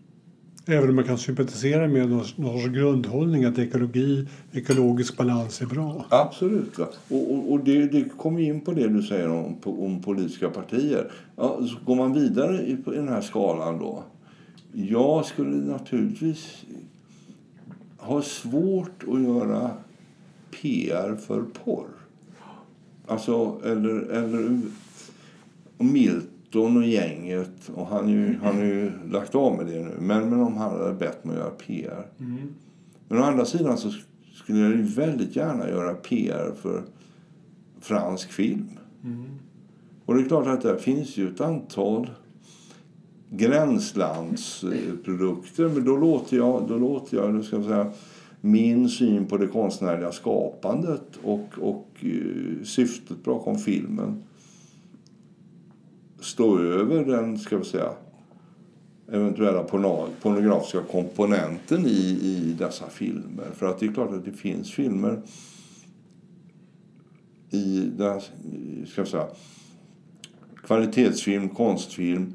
Även 0.69 0.89
om 0.89 0.95
man 0.95 1.05
kan 1.05 1.17
sympatisera 1.17 1.87
med 1.87 2.09
någon, 2.09 2.25
sorts 2.25 2.67
grundhållning 2.67 3.45
att 3.45 3.59
ekologi, 3.59 4.27
ekologisk 4.51 5.17
balans 5.17 5.61
är 5.61 5.65
bra. 5.65 6.05
Absolut. 6.09 6.77
Va? 6.77 6.87
Och, 7.09 7.33
och, 7.33 7.51
och 7.51 7.59
det, 7.59 7.85
det 7.85 8.09
kommer 8.17 8.41
in 8.41 8.61
på 8.61 8.71
det 8.71 8.87
du 8.87 9.03
säger 9.03 9.29
om, 9.29 9.55
om 9.63 10.01
politiska 10.01 10.49
partier. 10.49 11.11
Ja, 11.35 11.59
så 11.67 11.85
går 11.85 11.95
man 11.95 12.13
vidare 12.13 12.61
i, 12.61 12.71
i 12.71 12.77
den 12.85 13.07
här 13.07 13.21
skalan 13.21 13.79
då. 13.79 14.03
Jag 14.71 15.25
skulle 15.25 15.55
naturligtvis 15.55 16.63
ha 17.97 18.21
svårt 18.21 19.03
att 19.07 19.21
göra 19.21 19.71
PR 20.61 21.15
för 21.15 21.43
porr. 21.63 21.96
Alltså, 23.07 23.61
eller, 23.63 23.99
eller 23.99 24.61
Milton 25.77 26.77
och 26.77 26.87
gänget, 26.87 27.69
och 27.75 27.87
han, 27.87 28.09
ju, 28.09 28.37
han 28.43 28.55
har 28.55 28.63
ju 28.63 28.91
lagt 29.11 29.35
av 29.35 29.57
med 29.57 29.65
det 29.65 29.81
nu, 29.81 29.95
men, 29.99 30.29
men 30.29 30.39
om 30.39 30.57
han 30.57 30.71
hade 30.71 30.93
bett 30.93 31.25
mig 31.25 31.35
att 31.35 31.41
göra 31.41 31.49
PR. 31.49 32.05
Mm. 32.19 32.53
Men 33.07 33.19
å 33.19 33.23
andra 33.23 33.45
sidan 33.45 33.77
så 33.77 33.91
skulle 34.33 34.59
jag 34.59 34.71
ju 34.71 34.83
väldigt 34.83 35.35
gärna 35.35 35.69
göra 35.69 35.93
PR 35.93 36.51
för 36.61 36.83
fransk 37.81 38.31
film. 38.31 38.69
Mm. 39.03 39.25
Och 40.05 40.15
det 40.15 40.21
är 40.21 40.27
klart 40.27 40.47
att 40.47 40.61
det 40.61 40.79
finns 40.79 41.17
ju 41.17 41.33
ett 41.33 41.41
antal 41.41 42.09
gränslandsprodukter, 43.29 45.69
men 45.69 45.85
då 45.85 45.97
låter 45.97 46.37
jag, 46.37 46.67
då 46.67 46.77
låter 46.77 47.17
jag, 47.17 47.33
då 47.33 47.43
ska 47.43 47.55
jag 47.55 47.65
säga, 47.65 47.91
min 48.47 48.89
syn 48.89 49.25
på 49.25 49.37
det 49.37 49.47
konstnärliga 49.47 50.11
skapandet 50.11 51.19
och, 51.23 51.49
och 51.61 51.87
eh, 51.99 52.63
syftet 52.63 53.23
bakom 53.23 53.57
filmen 53.57 54.23
stå 56.19 56.59
över 56.59 57.05
den, 57.05 57.37
ska 57.37 57.57
vi 57.57 57.65
säga, 57.65 57.91
eventuella 59.11 59.63
pornografiska 60.21 60.81
komponenten 60.81 61.85
i, 61.85 62.19
i 62.21 62.55
dessa 62.59 62.89
filmer. 62.89 63.47
För 63.53 63.65
att 63.65 63.79
det 63.79 63.85
är 63.85 63.93
klart 63.93 64.13
att 64.13 64.25
det 64.25 64.33
finns 64.33 64.71
filmer 64.71 65.21
i 67.49 67.91
den, 67.97 68.15
eh, 68.17 68.87
ska 68.87 69.03
vi 69.03 69.09
säga, 69.09 69.27
kvalitetsfilm, 70.63 71.49
konstfilm 71.49 72.33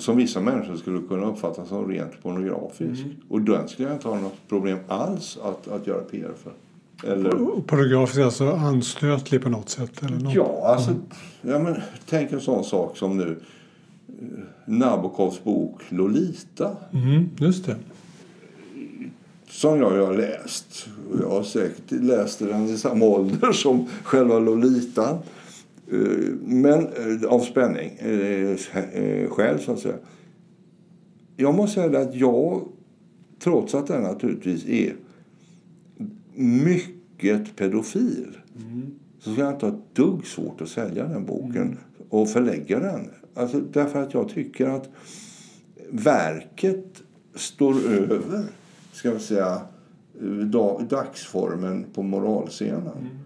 som 0.00 0.16
vissa 0.16 0.40
människor 0.40 0.76
skulle 0.76 1.00
kunna 1.08 1.26
uppfatta 1.26 1.66
som 1.66 1.88
rent 1.88 2.22
pornografisk. 2.22 3.02
Mm. 3.02 3.16
Och 3.28 3.40
den 3.40 3.68
skulle 3.68 3.88
jag 3.88 3.96
inte 3.96 4.08
ha 4.08 4.20
något 4.20 4.48
problem 4.48 4.78
alls 4.88 5.38
att, 5.42 5.68
att 5.68 5.86
göra 5.86 6.00
PR 6.00 6.32
för. 6.42 6.52
Eller... 7.12 7.30
Pornografisk, 7.66 8.20
alltså 8.20 8.50
anstötlig 8.50 9.42
på 9.42 9.48
något 9.48 9.68
sätt? 9.68 10.02
Eller 10.02 10.18
något. 10.18 10.34
Ja, 10.34 10.62
alltså, 10.66 10.90
mm. 10.90 11.02
ja, 11.40 11.58
men, 11.58 11.76
tänk 12.08 12.32
en 12.32 12.40
sån 12.40 12.64
sak 12.64 12.96
som 12.96 13.16
nu 13.16 13.40
eh, 14.08 14.14
Nabokovs 14.64 15.44
bok 15.44 15.82
Lolita. 15.88 16.76
Mm, 16.92 17.28
just 17.36 17.66
det. 17.66 17.76
Som 19.48 19.78
jag 19.78 20.06
har 20.06 20.14
läst. 20.14 20.88
Jag 21.20 21.30
har 21.30 21.42
säkert 21.42 21.90
läst 21.90 22.38
den 22.38 22.68
i 22.68 22.78
samma 22.78 23.04
ålder 23.04 23.52
som 23.52 23.86
själva 24.02 24.38
Lolita. 24.38 25.18
Eh, 25.92 25.98
men 26.40 26.86
eh, 26.86 27.28
av 27.28 27.40
spänning, 27.40 27.90
eh, 27.98 28.56
skäl 29.28 29.60
så 29.60 29.72
att 29.72 29.78
säga. 29.78 29.96
Jag 31.36 31.54
måste 31.54 31.80
säga 31.80 32.00
att 32.00 32.14
jag, 32.14 32.68
trots 33.38 33.74
att 33.74 33.86
den 33.86 34.02
naturligtvis 34.02 34.66
är 34.66 34.96
mycket 36.34 37.56
pedofil 37.56 38.38
mm. 38.56 38.90
så 39.18 39.32
ska 39.32 39.42
jag 39.42 39.52
inte 39.54 39.66
ha 39.66 39.72
ett 39.72 39.94
dugg 39.94 40.26
svårt 40.26 40.60
att 40.60 40.68
sälja 40.68 41.08
den 41.08 41.26
boken 41.26 41.62
mm. 41.62 41.76
och 42.08 42.30
förlägga 42.30 42.80
den. 42.80 43.10
Alltså, 43.34 43.60
därför 43.60 44.02
att 44.02 44.14
jag 44.14 44.28
tycker 44.28 44.66
att 44.66 44.88
verket 45.90 47.02
står 47.34 47.74
över 47.88 48.44
ska 48.92 49.10
vi 49.10 49.20
säga, 49.20 49.60
dagsformen 50.88 51.86
på 51.94 52.02
moralscenen. 52.02 52.98
Mm. 52.98 53.19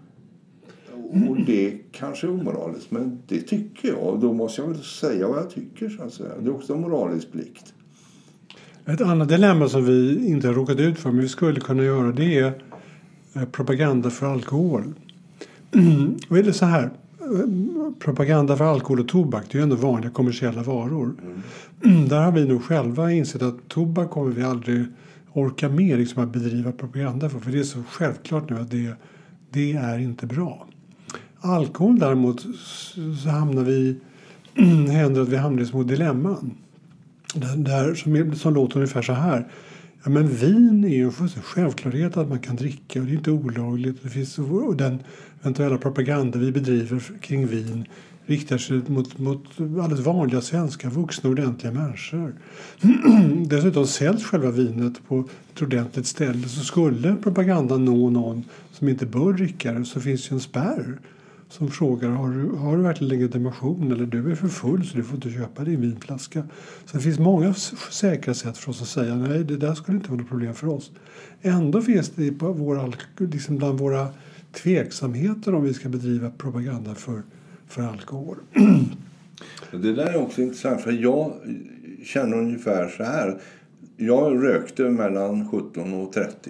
Och 1.11 1.37
det 1.45 1.77
kanske 1.91 2.27
är 2.27 2.31
omoraliskt, 2.31 2.91
men 2.91 3.19
det 3.27 3.41
tycker 3.41 3.87
jag. 3.87 4.19
Då 4.21 4.33
måste 4.33 4.61
jag 4.61 4.67
väl 4.67 4.83
säga 4.83 5.27
vad 5.27 5.37
jag 5.37 5.49
tycker. 5.49 5.89
Så 5.89 6.03
att 6.03 6.13
säga. 6.13 6.29
Det 6.39 6.49
är 6.49 6.55
också 6.55 6.73
en 6.73 6.81
moralisk 6.81 7.31
plikt. 7.31 7.73
Ett 8.85 9.01
annat 9.01 9.29
dilemma 9.29 9.69
som 9.69 9.85
vi 9.85 10.27
inte 10.27 10.47
har 10.47 10.53
råkat 10.53 10.79
ut 10.79 10.99
för, 10.99 11.11
men 11.11 11.21
vi 11.21 11.27
skulle 11.27 11.59
kunna 11.59 11.83
göra, 11.83 12.11
det 12.11 12.39
är 12.39 12.53
eh, 13.33 13.45
propaganda 13.45 14.09
för 14.09 14.25
alkohol. 14.25 14.93
Och 16.29 16.37
är 16.37 16.43
det 16.43 16.53
så 16.53 16.65
här, 16.65 16.83
eh, 16.83 17.91
propaganda 17.99 18.57
för 18.57 18.65
alkohol 18.65 18.99
och 18.99 19.07
tobak 19.07 19.43
det 19.51 19.57
är 19.57 19.59
ju 19.59 19.63
ändå 19.63 19.75
vanliga 19.75 20.11
kommersiella 20.11 20.63
varor. 20.63 21.15
Mm. 21.83 22.07
Där 22.09 22.21
har 22.21 22.31
vi 22.31 22.45
nog 22.45 22.63
själva 22.63 23.11
insett 23.11 23.41
att 23.41 23.67
tobak 23.67 24.09
kommer 24.09 24.31
vi 24.31 24.43
aldrig 24.43 24.85
orka 25.33 25.69
med 25.69 25.99
liksom 25.99 26.23
att 26.23 26.29
bedriva 26.29 26.71
propaganda 26.71 27.29
för. 27.29 27.39
För 27.39 27.51
det 27.51 27.59
är 27.59 27.63
så 27.63 27.83
självklart 27.89 28.49
nu 28.49 28.59
att 28.59 28.71
det, 28.71 28.93
det 29.49 29.73
är 29.73 29.99
inte 29.99 30.25
bra. 30.25 30.67
Alkohol 31.45 31.99
däremot 31.99 32.45
så 33.23 33.29
hamnar 33.29 33.63
vi, 33.63 33.95
händer 34.91 35.21
att 35.21 35.29
vi 35.29 35.37
hamnar 35.37 35.63
i 35.63 35.65
små 35.65 35.83
dilemman. 35.83 36.51
Där, 37.55 37.95
som, 37.95 38.35
som 38.35 38.53
låter 38.53 38.75
ungefär 38.75 39.01
så 39.01 39.13
här. 39.13 39.47
Ja, 40.03 40.09
men 40.09 40.27
vin 40.27 40.83
är 40.83 40.89
ju 40.89 41.05
en 41.05 41.29
självklarhet 41.43 42.17
att 42.17 42.29
man 42.29 42.39
kan 42.39 42.55
dricka 42.55 42.99
och 42.99 43.05
det 43.05 43.11
är 43.11 43.15
inte 43.15 43.31
olagligt. 43.31 44.03
Det 44.03 44.09
finns, 44.09 44.39
och 44.39 44.75
den 44.75 44.99
eventuella 45.41 45.77
propaganda 45.77 46.39
vi 46.39 46.51
bedriver 46.51 47.03
kring 47.21 47.47
vin 47.47 47.87
riktar 48.25 48.57
sig 48.57 48.81
mot, 48.87 49.17
mot 49.17 49.45
alldeles 49.59 50.05
vanliga 50.05 50.41
svenska 50.41 50.89
vuxna 50.89 51.29
ordentliga 51.29 51.73
människor. 51.73 52.33
Dessutom 53.47 53.87
säljs 53.87 54.23
själva 54.23 54.51
vinet 54.51 55.07
på 55.07 55.19
ett 55.53 55.61
ordentligt 55.61 56.07
ställe. 56.07 56.47
Så 56.47 56.63
skulle 56.63 57.15
propagandan 57.15 57.85
nå 57.85 58.09
någon 58.09 58.43
som 58.71 58.89
inte 58.89 59.05
bör 59.05 59.33
dricka 59.33 59.73
det 59.73 59.85
så 59.85 60.01
finns 60.01 60.31
ju 60.31 60.33
en 60.33 60.39
spärr 60.39 60.99
som 61.49 61.71
frågar 61.71 62.09
har 62.09 62.29
du, 62.29 62.49
har 62.49 62.77
du 62.77 62.83
verkligen 62.83 63.09
legitimation 63.09 63.91
eller 63.91 64.05
du 64.05 64.31
är 64.31 64.35
för 64.35 64.47
full 64.47 64.85
så 64.85 64.97
du 64.97 65.03
får 65.03 65.15
inte 65.15 65.29
köpa 65.29 65.63
din 65.63 65.81
vinflaska. 65.81 66.43
Så 66.85 66.97
det 66.97 67.03
finns 67.03 67.19
många 67.19 67.53
säkra 67.91 68.33
sätt 68.33 68.57
för 68.57 68.69
oss 68.69 68.81
att 68.81 68.87
säga 68.87 69.15
nej 69.15 69.43
det 69.43 69.57
där 69.57 69.75
skulle 69.75 69.97
inte 69.97 70.09
vara 70.09 70.19
något 70.19 70.29
problem 70.29 70.53
för 70.53 70.67
oss. 70.67 70.91
Ändå 71.41 71.81
finns 71.81 72.09
det 72.09 72.31
på 72.31 72.51
våra, 72.51 72.93
liksom 73.17 73.57
bland 73.57 73.79
våra 73.79 74.07
tveksamheter 74.51 75.55
om 75.55 75.63
vi 75.63 75.73
ska 75.73 75.89
bedriva 75.89 76.29
propaganda 76.29 76.95
för, 76.95 77.21
för 77.67 77.81
alkohol. 77.81 78.37
Det 79.71 79.93
där 79.93 80.05
är 80.05 80.21
också 80.21 80.41
intressant 80.41 80.81
för 80.81 80.91
jag 80.91 81.33
känner 82.03 82.37
ungefär 82.37 82.87
så 82.87 83.03
här. 83.03 83.41
Jag 83.97 84.43
rökte 84.43 84.83
mellan 84.83 85.49
17 85.49 85.93
och 85.93 86.13
30. 86.13 86.49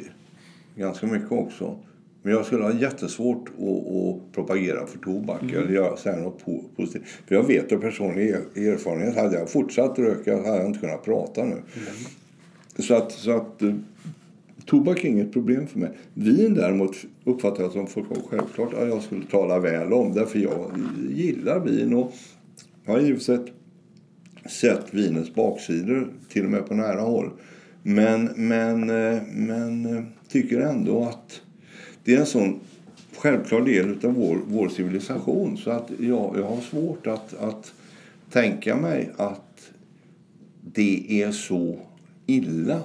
Ganska 0.75 1.07
mycket 1.07 1.31
också. 1.31 1.79
Men 2.25 2.33
jag 2.33 2.45
skulle 2.45 2.63
ha 2.63 2.73
jättesvårt 2.73 3.49
att, 3.49 3.95
att 3.95 4.31
propagera 4.31 4.87
för 4.87 4.97
tobak 4.97 5.41
mm. 5.41 5.55
eller 5.55 5.73
göra, 5.73 5.97
säga 5.97 6.17
något 6.17 6.45
positivt. 6.75 7.03
För 7.27 7.35
jag 7.35 7.43
vet 7.43 7.71
av 7.71 7.77
personlig 7.77 8.29
erfarenhet, 8.29 9.15
hade 9.15 9.39
jag 9.39 9.49
fortsatt 9.49 9.99
röka 9.99 10.35
hade 10.35 10.57
jag 10.57 10.65
inte 10.65 10.79
kunnat 10.79 11.05
prata 11.05 11.43
nu. 11.43 11.51
Mm. 11.51 11.63
Så 12.79 12.95
att, 12.95 13.11
så 13.11 13.31
att 13.31 13.61
eh, 13.61 13.73
tobak 14.65 15.03
är 15.03 15.09
inget 15.09 15.33
problem 15.33 15.67
för 15.67 15.79
mig. 15.79 15.91
Vin 16.13 16.53
däremot 16.53 16.95
uppfattar 17.23 17.63
jag 17.63 17.71
som 17.71 17.87
fullkomligt 17.87 18.27
självklart 18.29 18.73
att 18.73 18.87
jag 18.87 19.01
skulle 19.01 19.25
tala 19.25 19.59
väl 19.59 19.93
om. 19.93 20.13
Därför 20.13 20.39
jag 20.39 20.71
gillar 21.09 21.59
vin 21.59 21.93
och 21.93 22.13
har 22.85 22.99
givetvis 22.99 23.39
sett 24.45 24.93
vinets 24.93 25.33
baksidor 25.35 26.07
till 26.29 26.45
och 26.45 26.51
med 26.51 26.67
på 26.67 26.73
nära 26.73 27.01
håll. 27.01 27.29
Men, 27.83 28.29
men, 28.35 28.89
eh, 28.89 29.21
men 29.33 29.85
eh, 29.97 30.03
tycker 30.27 30.59
ändå 30.59 31.03
att 31.03 31.41
det 32.05 32.15
är 32.15 32.19
en 32.19 32.25
sån 32.25 32.59
självklar 33.17 33.61
del 33.61 34.05
av 34.05 34.13
vår, 34.13 34.39
vår 34.47 34.69
civilisation 34.69 35.57
så 35.57 35.71
att 35.71 35.91
jag, 35.99 36.35
jag 36.37 36.43
har 36.43 36.61
svårt 36.61 37.07
att, 37.07 37.33
att 37.33 37.73
tänka 38.29 38.75
mig 38.75 39.11
att 39.17 39.71
det 40.61 41.23
är 41.23 41.31
så 41.31 41.79
illa 42.25 42.79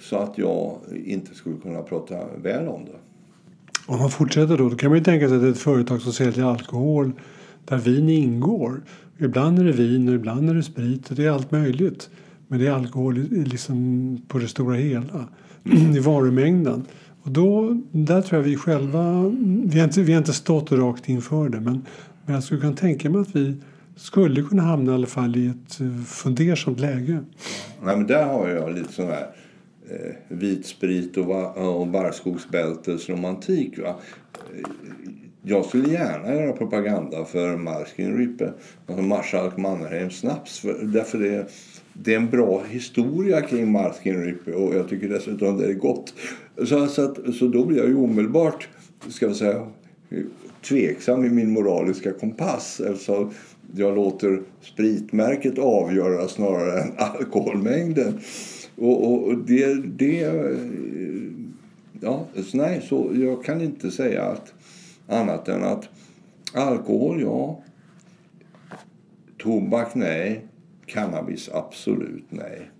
så 0.00 0.16
att 0.16 0.38
jag 0.38 0.78
inte 1.06 1.34
skulle 1.34 1.56
kunna 1.56 1.82
prata 1.82 2.14
väl 2.42 2.68
om 2.68 2.84
det. 2.84 2.98
Om 3.86 3.98
man 3.98 4.10
fortsätter 4.10 4.58
då, 4.58 4.68
då 4.68 4.76
kan 4.76 4.90
man 4.90 4.98
ju 4.98 5.04
tänka 5.04 5.28
sig 5.28 5.36
att 5.36 5.42
det 5.42 5.48
är 5.48 5.52
ett 5.52 5.58
företag 5.58 6.02
som 6.02 6.12
säljer 6.12 6.44
alkohol 6.44 7.12
där 7.64 7.78
vin 7.78 8.08
ingår. 8.08 8.82
Ibland 9.18 9.58
är 9.58 9.64
det 9.64 9.72
vin 9.72 10.08
och 10.08 10.14
ibland 10.14 10.50
är 10.50 10.54
det 10.54 10.62
sprit 10.62 11.10
och 11.10 11.16
det 11.16 11.24
är 11.24 11.30
allt 11.30 11.50
möjligt. 11.50 12.10
Men 12.48 12.58
det 12.58 12.66
är 12.66 12.72
alkohol 12.72 13.14
liksom 13.30 14.18
på 14.28 14.38
det 14.38 14.48
stora 14.48 14.76
hela, 14.76 15.28
i 15.96 15.98
varumängden. 15.98 16.84
Och 17.22 17.30
då, 17.30 17.80
där 17.92 18.22
tror 18.22 18.40
jag 18.40 18.48
vi 18.48 18.56
själva, 18.56 19.32
vi 19.64 19.78
har, 19.78 19.84
inte, 19.84 20.02
vi 20.02 20.12
har 20.12 20.18
inte 20.18 20.32
stått 20.32 20.72
rakt 20.72 21.08
inför 21.08 21.48
det 21.48 21.60
men, 21.60 21.86
men 22.24 22.34
jag 22.34 22.44
skulle 22.44 22.60
kunna 22.60 22.76
tänka 22.76 23.10
mig 23.10 23.20
att 23.20 23.36
vi 23.36 23.56
skulle 23.96 24.42
kunna 24.42 24.62
hamna 24.62 24.92
i 24.92 24.94
alla 24.94 25.06
fall 25.06 25.36
i 25.36 25.46
ett 25.46 25.80
eh, 25.80 26.04
fundersamt 26.04 26.80
läge. 26.80 27.18
Nej, 27.82 27.96
men 27.96 28.06
där 28.06 28.24
har 28.24 28.48
jag 28.48 28.74
lite 28.74 28.92
sån 28.92 29.06
här 29.06 29.26
eh, 29.90 30.14
vitsprit 30.28 31.16
och, 31.16 31.80
och 31.80 31.86
barrskogsbältesromantik. 31.86 33.78
Va? 33.78 33.94
Jag 35.42 35.64
skulle 35.64 35.92
gärna 35.92 36.34
göra 36.34 36.52
propaganda 36.52 37.24
för 37.24 37.56
Marskin 37.56 38.16
Rippe, 38.16 38.52
alltså 38.86 39.02
Marschalk 39.02 39.56
Mannerheims 39.56 40.18
snaps. 40.18 40.58
För, 40.58 40.84
därför 40.84 41.18
det, 41.18 41.46
det 41.92 42.12
är 42.12 42.16
en 42.16 42.30
bra 42.30 42.62
historia 42.68 43.40
kring 43.40 43.72
Marskin 43.72 44.24
Rippe 44.24 44.52
och 44.52 44.74
jag 44.74 44.88
tycker 44.88 45.08
dessutom 45.08 45.58
det 45.58 45.66
är 45.66 45.74
gott. 45.74 46.14
Så, 46.66 46.86
så, 46.86 47.02
att, 47.02 47.34
så 47.34 47.48
då 47.48 47.64
blir 47.64 47.78
jag 47.78 47.88
ju 47.88 47.96
omedelbart 47.96 48.68
ska 49.08 49.26
jag 49.26 49.36
säga, 49.36 49.66
tveksam 50.68 51.24
i 51.24 51.30
min 51.30 51.50
moraliska 51.50 52.12
kompass 52.12 52.80
eftersom 52.80 53.30
jag 53.76 53.94
låter 53.94 54.42
spritmärket 54.60 55.58
avgöra 55.58 56.28
snarare 56.28 56.80
än 56.82 56.92
alkoholmängden. 56.96 58.18
Och, 58.76 59.26
och 59.26 59.38
det, 59.38 59.74
det... 59.74 60.56
Ja, 62.00 62.26
så 62.44 62.56
nej, 62.56 62.86
så 62.88 63.10
jag 63.14 63.44
kan 63.44 63.60
inte 63.60 63.90
säga 63.90 64.22
att 64.22 64.54
annat 65.06 65.48
än 65.48 65.64
att 65.64 65.88
alkohol, 66.54 67.20
ja. 67.20 67.62
Tobak, 69.38 69.94
nej. 69.94 70.46
Cannabis, 70.86 71.50
absolut 71.52 72.24
nej. 72.28 72.70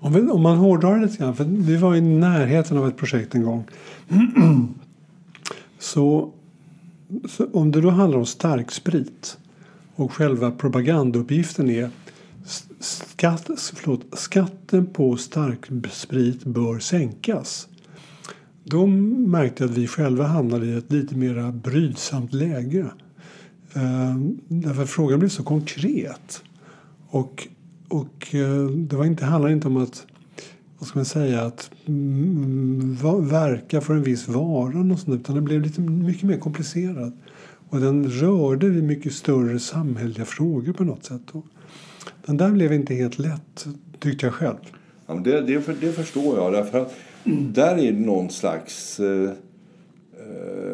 Om, 0.00 0.12
vi, 0.12 0.20
om 0.20 0.42
man 0.42 0.56
hårdrar 0.56 0.98
det 0.98 1.06
lite 1.06 1.18
grann, 1.18 1.36
för 1.36 1.44
vi 1.44 1.76
var 1.76 1.94
i 1.94 2.00
närheten 2.00 2.78
av 2.78 2.88
ett 2.88 2.96
projekt 2.96 3.34
en 3.34 3.42
gång. 3.42 3.64
så, 5.78 6.32
så, 7.28 7.46
om 7.52 7.72
det 7.72 7.80
då 7.80 7.90
handlar 7.90 8.18
om 8.18 8.26
starksprit 8.26 9.38
och 9.94 10.12
själva 10.12 10.50
propagandauppgiften 10.50 11.70
är 11.70 11.90
skatt, 12.80 13.50
förlåt, 13.74 14.00
skatten 14.12 14.86
på 14.86 15.16
starksprit 15.16 16.44
bör 16.44 16.78
sänkas. 16.78 17.68
Då 18.64 18.86
märkte 18.86 19.62
jag 19.62 19.70
att 19.70 19.76
vi 19.76 19.86
själva 19.86 20.24
hamnade 20.26 20.66
i 20.66 20.76
ett 20.76 20.92
lite 20.92 21.16
mer 21.16 21.52
brydsamt 21.52 22.32
läge. 22.32 22.86
Ehm, 23.74 24.38
därför 24.48 24.84
frågan 24.84 25.18
blev 25.18 25.28
så 25.28 25.42
konkret. 25.42 26.42
Och 27.08 27.48
och 27.88 28.34
eh, 28.34 28.66
det 28.66 28.96
var 28.96 29.04
inte, 29.04 29.24
handlar 29.24 29.50
inte 29.50 29.68
om 29.68 29.76
att 29.76 30.06
vad 30.78 30.88
ska 30.88 30.98
man 30.98 31.06
säga, 31.06 31.42
att 31.42 31.70
mm, 31.86 32.96
verka 33.28 33.80
för 33.80 33.94
en 33.94 34.02
viss 34.02 34.28
vara 34.28 34.92
och 34.92 34.98
sånt, 34.98 35.20
utan 35.20 35.34
det 35.34 35.40
blev 35.40 35.62
lite 35.62 35.80
mycket 35.80 36.22
mer 36.22 36.38
komplicerat. 36.38 37.14
Och 37.68 37.80
den 37.80 38.10
rörde 38.10 38.68
vid 38.68 38.84
mycket 38.84 39.12
större 39.12 39.58
samhälleliga 39.58 40.24
frågor 40.24 40.72
på 40.72 40.84
något 40.84 41.04
sätt. 41.04 41.22
Och 41.32 41.44
den 42.26 42.36
där 42.36 42.50
blev 42.50 42.72
inte 42.72 42.94
helt 42.94 43.18
lätt, 43.18 43.66
tyckte 43.98 44.26
jag 44.26 44.34
själv. 44.34 44.56
Ja, 45.06 45.14
men 45.14 45.22
det, 45.22 45.40
det, 45.40 45.80
det 45.80 45.92
förstår 45.92 46.36
jag. 46.36 46.52
Därför 46.52 46.80
att 46.80 46.94
mm. 47.24 47.52
där 47.52 47.78
är 47.78 47.92
det 47.92 47.98
någon 47.98 48.30
slags... 48.30 49.00
Eh, 49.00 49.30
eh, 49.30 50.65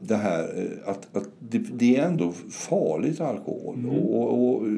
det 0.00 0.16
här 0.16 0.42
eh, 0.56 0.90
att, 0.90 1.16
att 1.16 1.28
det, 1.38 1.58
det, 1.58 1.96
är 1.96 2.06
ändå 2.06 2.32
farligt 2.50 3.20
alkohol. 3.20 3.74
Mm. 3.74 3.90
Och, 3.90 4.54
och, 4.54 4.68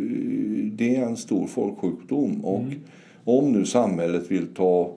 det 0.73 0.97
är 0.97 1.03
en 1.03 1.17
stor 1.17 1.47
folksjukdom. 1.47 2.45
Och 2.45 2.61
mm. 2.61 2.81
om 3.25 3.53
nu 3.53 3.67
samhället 3.67 4.31
vill 4.31 4.47
ta 4.47 4.97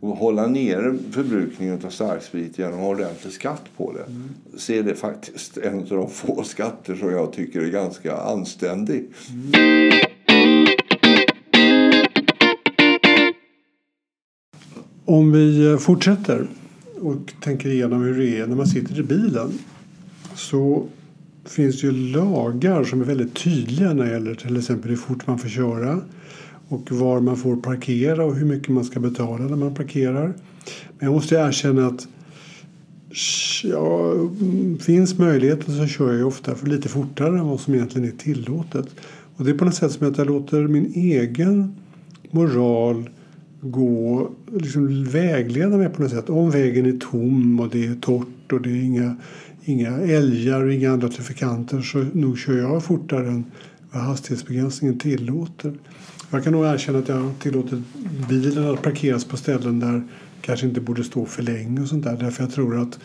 och 0.00 0.16
hålla 0.16 0.46
nere 0.46 0.98
förbrukningen 1.10 1.80
av 1.86 1.90
starksprit 1.90 2.58
genom 2.58 2.74
att 2.74 2.80
ha 2.80 2.88
ordentlig 2.88 3.32
skatt 3.32 3.62
på 3.76 3.92
det 3.92 4.04
mm. 4.04 4.28
så 4.56 4.72
är 4.72 4.82
det 4.82 4.94
faktiskt 4.94 5.56
en 5.56 5.78
av 5.78 5.88
de 5.88 6.10
få 6.10 6.42
skatter 6.42 6.94
som 6.94 7.10
jag 7.10 7.32
tycker 7.32 7.60
är 7.60 7.70
ganska 7.70 8.16
anständig. 8.16 9.08
Mm. 9.30 9.92
Om 15.04 15.32
vi 15.32 15.76
fortsätter 15.80 16.46
och 17.02 17.32
tänker 17.40 17.68
igenom 17.68 18.02
hur 18.02 18.18
det 18.18 18.38
är 18.38 18.46
när 18.46 18.56
man 18.56 18.66
sitter 18.66 19.00
i 19.00 19.02
bilen 19.02 19.58
så 20.34 20.86
finns 21.44 21.80
det 21.80 21.86
ju 21.86 21.92
lagar 21.92 22.84
som 22.84 23.00
är 23.00 23.04
väldigt 23.04 23.34
tydliga 23.34 23.92
när 23.92 24.04
det 24.04 24.10
gäller 24.10 24.34
till 24.34 24.56
exempel 24.56 24.90
hur 24.90 24.96
fort 24.96 25.26
man 25.26 25.38
får 25.38 25.48
köra 25.48 26.00
och 26.68 26.92
var 26.92 27.20
man 27.20 27.36
får 27.36 27.56
parkera 27.56 28.24
och 28.24 28.34
hur 28.36 28.46
mycket 28.46 28.68
man 28.68 28.84
ska 28.84 29.00
betala 29.00 29.44
när 29.44 29.56
man 29.56 29.74
parkerar. 29.74 30.26
Men 30.98 31.06
jag 31.06 31.12
måste 31.12 31.34
erkänna 31.34 31.86
att 31.86 32.08
ja, 33.64 34.14
finns 34.80 35.18
möjligheten 35.18 35.76
så 35.76 35.86
kör 35.86 36.12
jag 36.12 36.28
ofta 36.28 36.54
för 36.54 36.66
lite 36.66 36.88
fortare 36.88 37.38
än 37.38 37.48
vad 37.48 37.60
som 37.60 37.74
egentligen 37.74 38.08
är 38.08 38.16
tillåtet. 38.16 38.86
Och 39.36 39.44
det 39.44 39.50
är 39.50 39.58
på 39.58 39.64
något 39.64 39.74
sätt 39.74 39.92
som 39.92 40.08
att 40.08 40.18
jag 40.18 40.26
låter 40.26 40.68
min 40.68 40.92
egen 40.94 41.74
moral 42.30 43.10
gå, 43.62 44.30
liksom 44.52 45.04
vägleda 45.04 45.76
mig 45.76 45.88
på 45.88 46.02
något 46.02 46.10
sätt. 46.10 46.30
Om 46.30 46.50
vägen 46.50 46.86
är 46.86 46.98
tom 46.98 47.60
och 47.60 47.68
det 47.68 47.86
är 47.86 47.94
torrt 47.94 48.52
och 48.52 48.60
det 48.60 48.70
är 48.70 48.82
inga 48.82 49.16
inga 49.64 49.90
älgar 49.98 50.62
och 50.64 50.72
inga 50.72 50.92
andra 50.92 51.08
trafikanter 51.08 51.80
så 51.80 52.04
nog 52.12 52.38
kör 52.38 52.58
jag 52.58 52.84
fortare 52.84 53.28
än 53.28 53.44
vad 53.90 54.02
hastighetsbegränsningen 54.02 54.98
tillåter. 54.98 55.74
Jag 56.30 56.44
kan 56.44 56.52
nog 56.52 56.66
erkänna 56.66 56.98
att 56.98 57.08
jag 57.08 57.32
tillåter 57.38 57.82
bilen 58.28 58.70
att 58.70 58.82
parkeras 58.82 59.24
på 59.24 59.36
ställen 59.36 59.80
där 59.80 60.02
kanske 60.40 60.66
inte 60.66 60.80
borde 60.80 61.04
stå 61.04 61.26
för 61.26 61.42
länge 61.42 61.80
och 61.80 61.88
sånt 61.88 62.04
där. 62.04 62.16
Därför 62.16 62.42
jag 62.42 62.52
tror 62.52 62.82
att 62.82 62.98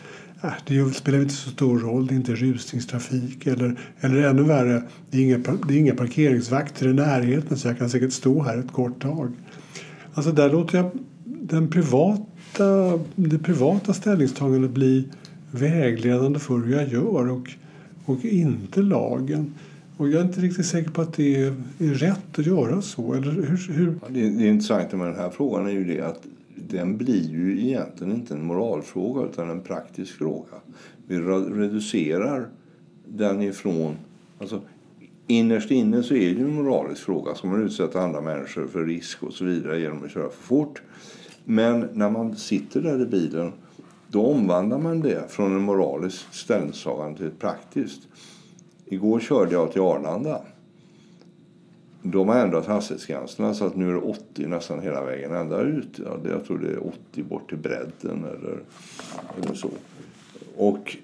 äh, 0.44 0.52
det 0.68 0.96
spelar 0.96 1.20
inte 1.22 1.34
så 1.34 1.50
stor 1.50 1.80
roll. 1.80 2.08
Det 2.08 2.14
är 2.14 2.16
inte 2.16 2.36
rusningstrafik 2.36 3.48
eller, 3.48 3.80
eller 4.00 4.24
ännu 4.24 4.44
värre, 4.44 4.84
det 5.10 5.18
är, 5.18 5.22
inga, 5.22 5.38
det 5.68 5.74
är 5.74 5.78
inga 5.78 5.96
parkeringsvakter 5.96 6.88
i 6.88 6.94
närheten 6.94 7.58
så 7.58 7.68
jag 7.68 7.78
kan 7.78 7.90
säkert 7.90 8.14
stå 8.14 8.44
här 8.44 8.58
ett 8.58 8.72
kort 8.72 9.02
tag. 9.02 9.34
Alltså 10.18 10.32
där 10.32 10.52
låter 10.52 10.78
jag 10.78 10.90
den 11.24 11.68
privata, 11.68 13.00
det 13.16 13.40
privata 13.40 13.94
ställningstagandet 13.94 14.72
bli 14.72 15.08
vägledande 15.52 16.40
för 16.40 16.58
hur 16.58 16.74
jag 16.74 16.88
gör 16.88 17.30
och, 17.30 17.50
och 18.06 18.26
inte 18.26 18.82
lagen. 18.82 19.54
Och 19.98 20.10
jag 20.10 20.22
är 20.22 20.26
inte 20.26 20.42
riktigt 20.42 20.66
säker 20.66 20.92
på 20.92 21.02
att 21.02 21.14
det 21.14 21.36
är, 21.36 21.56
är 21.80 21.94
rätt 21.94 22.40
att 22.40 22.46
göra 22.46 22.82
så. 22.82 23.14
Eller 23.14 23.32
hur, 23.32 23.74
hur? 23.74 24.00
Ja, 24.02 24.08
det, 24.10 24.30
det 24.30 24.48
intressanta 24.48 24.98
med 24.98 25.08
den 25.08 25.16
här 25.16 25.30
frågan 25.30 25.68
är 25.68 25.72
ju 25.72 25.84
det 25.84 26.02
att 26.02 26.22
den 26.56 26.98
blir 26.98 27.30
ju 27.30 27.62
egentligen 27.68 28.14
inte 28.14 28.34
en 28.34 28.46
moralfråga 28.46 29.26
utan 29.26 29.50
en 29.50 29.62
praktisk 29.62 30.14
fråga. 30.14 30.56
Vi 31.08 31.20
reducerar 31.20 32.48
den 33.08 33.42
ifrån... 33.42 33.96
Alltså, 34.40 34.62
innerst 35.28 35.72
inne 35.72 36.04
så 36.04 36.14
är 36.14 36.36
det 36.36 36.42
en 36.42 36.54
moralisk 36.54 37.04
fråga. 37.04 37.36
Ska 37.36 37.48
man 37.48 37.64
utsätta 37.64 38.02
andra 38.02 38.22
människor 38.22 38.68
för 38.68 38.86
risk 38.86 39.24
och 39.24 39.34
så 39.34 39.46
vidare 39.46 39.80
genom 39.80 40.04
att 40.04 40.12
köra 40.12 40.30
för 40.30 40.44
fort? 40.44 40.82
Men 41.44 41.90
när 41.94 42.10
man 42.10 42.36
sitter 42.36 42.82
där 42.82 43.02
i 43.02 43.06
bilen 43.06 43.52
då 44.08 44.26
omvandlar 44.26 44.78
man 44.78 45.00
det 45.00 45.32
från 45.32 45.56
en 45.56 45.62
moralisk 45.62 46.34
ställningstagande 46.34 47.18
till 47.18 47.28
ett 47.28 47.40
praktiskt. 47.40 48.08
Igår 48.86 49.20
körde 49.20 49.52
jag 49.52 49.72
till 49.72 49.82
Arlanda. 49.82 50.42
De 52.02 52.28
har 52.28 52.36
ändrat 52.36 52.66
hastighetsgränserna 52.66 53.54
så 53.54 53.66
att 53.66 53.76
nu 53.76 53.90
är 53.90 53.94
det 53.94 54.00
80 54.00 54.48
nästan 54.48 54.80
hela 54.80 55.06
vägen 55.06 55.34
ända 55.34 55.62
ut. 55.62 56.00
Ja, 56.06 56.18
jag 56.30 56.46
tror 56.46 56.58
det 56.58 56.68
är 56.68 56.88
80 56.88 57.24
bort 57.24 57.50
till 57.50 57.58
bredden 57.58 58.26
eller, 58.26 58.60
eller 59.38 59.56
så. 59.56 59.70
Och 60.58 60.98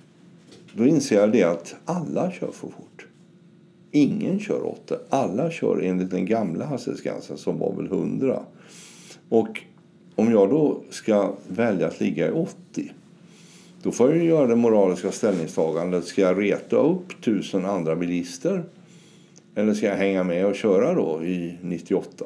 då 0.73 0.85
inser 0.85 1.19
jag 1.19 1.31
det 1.31 1.43
att 1.43 1.75
alla 1.85 2.31
kör 2.31 2.51
för 2.51 2.67
fort. 2.67 3.07
Ingen 3.95 4.39
kör 4.39 4.65
80. 4.65 4.95
Alla 5.09 5.51
kör 5.51 5.81
enligt 5.81 6.11
den 6.11 6.25
gamla 6.25 6.65
hastighetsgränsen 6.65 7.37
som 7.37 7.59
var 7.59 7.73
väl 7.73 7.85
100. 7.85 8.39
Och 9.29 9.61
om 10.15 10.31
jag 10.31 10.49
då 10.49 10.81
ska 10.89 11.33
välja 11.47 11.87
att 11.87 11.99
ligga 11.99 12.27
i 12.27 12.31
80 12.31 12.91
då 13.83 13.91
får 13.91 14.15
jag 14.15 14.25
göra 14.25 14.47
det 14.47 14.55
moraliska 14.55 15.11
ställningstagandet. 15.11 16.05
Ska 16.05 16.21
jag 16.21 16.41
reta 16.41 16.75
upp 16.75 17.21
tusen 17.21 17.65
andra 17.65 17.95
bilister? 17.95 18.63
Eller 19.55 19.73
ska 19.73 19.85
jag 19.85 19.95
hänga 19.95 20.23
med 20.23 20.45
och 20.45 20.55
köra 20.55 20.93
då 20.93 21.23
i 21.23 21.57
98? 21.61 22.25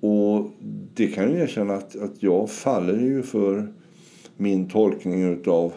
Och 0.00 0.50
det 0.94 1.06
kan 1.06 1.24
jag 1.24 1.40
erkänna 1.40 1.74
att, 1.74 1.96
att 1.96 2.22
jag 2.22 2.50
faller 2.50 2.98
ju 2.98 3.22
för 3.22 3.72
min 4.36 4.68
tolkning 4.68 5.40
av 5.46 5.72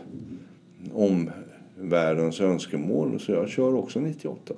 världens 1.82 2.42
önskemål. 2.42 3.20
Så 3.20 3.32
jag 3.32 3.50
kör 3.50 3.76
också 3.76 4.00
98. 4.00 4.54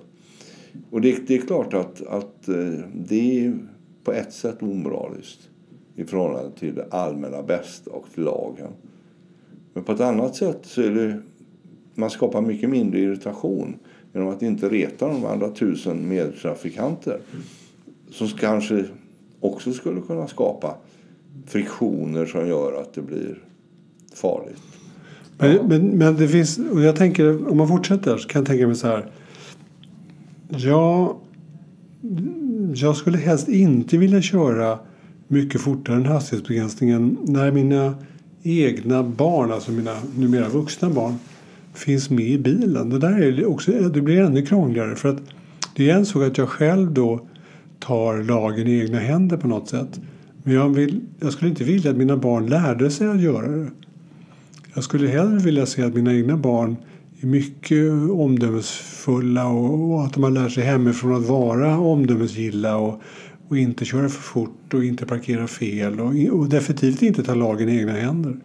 Och 0.89 1.01
det, 1.01 1.27
det 1.27 1.35
är 1.35 1.41
klart 1.41 1.73
att, 1.73 2.01
att 2.07 2.47
eh, 2.47 2.79
det 2.95 3.45
är 3.45 3.57
på 4.03 4.11
ett 4.11 4.33
sätt 4.33 4.63
omoraliskt 4.63 5.49
i 5.95 6.03
förhållande 6.03 6.51
till 6.59 6.75
det 6.75 6.87
allmänna 6.91 7.43
bästa 7.43 7.91
och 7.91 8.05
till 8.13 8.23
lagen. 8.23 8.71
Men 9.73 9.83
på 9.83 9.91
ett 9.91 9.99
annat 9.99 10.35
sätt 10.35 10.59
så 10.61 10.81
är 10.81 10.91
det, 10.91 11.21
man 11.95 12.09
skapar 12.09 12.41
mycket 12.41 12.69
mindre 12.69 12.99
irritation 12.99 13.75
genom 14.13 14.27
att 14.27 14.41
inte 14.41 14.69
reta 14.69 15.07
de 15.07 15.25
andra 15.25 15.49
tusen 15.49 16.07
medtrafikanter 16.07 17.19
som 18.09 18.27
kanske 18.27 18.85
också 19.39 19.73
skulle 19.73 20.01
kunna 20.01 20.27
skapa 20.27 20.75
friktioner 21.47 22.25
som 22.25 22.47
gör 22.47 22.81
att 22.81 22.93
det 22.93 23.01
blir 23.01 23.43
farligt. 24.13 24.80
Men, 25.41 25.55
ja. 25.55 25.63
men, 25.67 25.87
men 25.87 26.15
det 26.15 26.27
finns, 26.27 26.59
och 26.71 26.81
jag 26.81 26.95
tänker, 26.95 27.51
om 27.51 27.57
man 27.57 27.67
fortsätter 27.67 28.17
så 28.17 28.27
kan 28.27 28.39
jag 28.39 28.47
tänka 28.47 28.67
mig 28.67 28.75
så 28.75 28.87
här. 28.87 29.05
Ja, 30.49 31.17
jag 32.73 32.95
skulle 32.95 33.17
helst 33.17 33.47
inte 33.47 33.97
vilja 33.97 34.21
köra 34.21 34.79
mycket 35.27 35.61
fortare 35.61 35.95
än 35.95 36.05
hastighetsbegränsningen 36.05 37.17
när 37.23 37.51
mina 37.51 37.95
egna 38.43 39.03
barn, 39.03 39.51
alltså 39.51 39.71
mina 39.71 39.95
numera 40.15 40.49
vuxna 40.49 40.89
barn, 40.89 41.13
finns 41.73 42.09
med 42.09 42.25
i 42.25 42.37
bilen. 42.37 42.89
Det, 42.89 42.99
där 42.99 43.21
är 43.21 43.45
också, 43.45 43.71
det 43.71 44.01
blir 44.01 44.21
ännu 44.21 44.45
krångligare. 44.45 44.95
För 44.95 45.09
att 45.09 45.21
det 45.75 45.89
är 45.89 45.95
en 45.95 46.05
sak 46.05 46.23
att 46.23 46.37
jag 46.37 46.49
själv 46.49 46.93
då 46.93 47.27
tar 47.79 48.23
lagen 48.23 48.67
i 48.67 48.79
egna 48.79 48.99
händer 48.99 49.37
på 49.37 49.47
något 49.47 49.69
sätt. 49.69 50.01
Men 50.43 50.53
jag, 50.53 50.69
vill, 50.69 51.01
jag 51.19 51.33
skulle 51.33 51.49
inte 51.49 51.63
vilja 51.63 51.91
att 51.91 51.97
mina 51.97 52.17
barn 52.17 52.47
lärde 52.47 52.91
sig 52.91 53.07
att 53.07 53.21
göra 53.21 53.47
det. 53.47 53.69
Jag 54.73 54.83
skulle 54.83 55.07
hellre 55.07 55.39
vilja 55.39 55.65
se 55.65 55.83
att 55.83 55.93
mina 55.93 56.13
egna 56.13 56.37
barn 56.37 56.75
är 57.21 57.27
mycket 57.27 57.91
omdömesfulla 58.11 59.47
och, 59.47 59.91
och 59.91 60.03
att 60.03 60.13
de 60.13 60.23
har 60.23 60.31
lärt 60.31 60.51
sig 60.51 60.63
hemifrån 60.63 61.15
att 61.15 61.29
vara 61.29 61.77
omdömesgilla 61.77 62.77
och, 62.77 63.01
och 63.47 63.57
inte 63.57 63.85
köra 63.85 64.09
för 64.09 64.21
fort 64.21 64.73
och 64.73 64.83
inte 64.83 65.05
parkera 65.05 65.47
fel 65.47 65.99
och, 65.99 66.39
och 66.39 66.49
definitivt 66.49 67.01
inte 67.01 67.23
ta 67.23 67.33
lagen 67.33 67.69
i 67.69 67.77
egna 67.77 67.91
händer. 67.91 68.37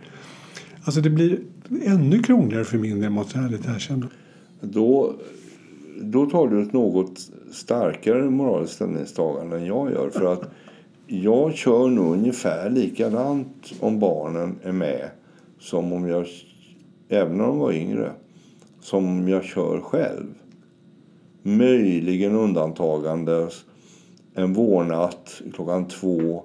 Alltså 0.84 1.00
det 1.00 1.10
blir 1.10 1.38
ännu 1.84 2.22
krångligare 2.22 2.64
för 2.64 2.78
min 2.78 3.00
del 3.00 3.10
måste 3.10 3.38
jag 3.38 3.44
ärligt 3.44 3.68
erkänna. 3.68 4.08
Då, 4.60 5.14
då 6.00 6.26
tar 6.26 6.48
du 6.48 6.62
ett 6.62 6.72
något 6.72 7.20
starkare 7.52 8.30
moraliskt 8.30 8.74
ställningstagande 8.74 9.56
än 9.56 9.66
jag 9.66 9.90
gör. 9.90 10.10
För 10.10 10.32
att 10.32 10.50
jag 11.06 11.54
kör 11.54 11.88
nog 11.88 12.12
ungefär 12.12 12.70
likadant 12.70 13.72
om 13.80 13.98
barnen 13.98 14.58
är 14.62 14.72
med 14.72 15.10
som 15.66 15.92
om 15.92 16.08
jag, 16.08 16.26
även 17.08 17.40
om 17.40 17.46
de 17.46 17.58
var 17.58 17.72
yngre, 17.72 18.12
som 18.80 19.28
jag 19.28 19.44
kör 19.44 19.80
själv. 19.80 20.34
Möjligen 21.42 22.34
undantagandes 22.34 23.64
en 24.34 24.52
vårnatt 24.52 25.42
klockan 25.54 25.88
två 25.88 26.42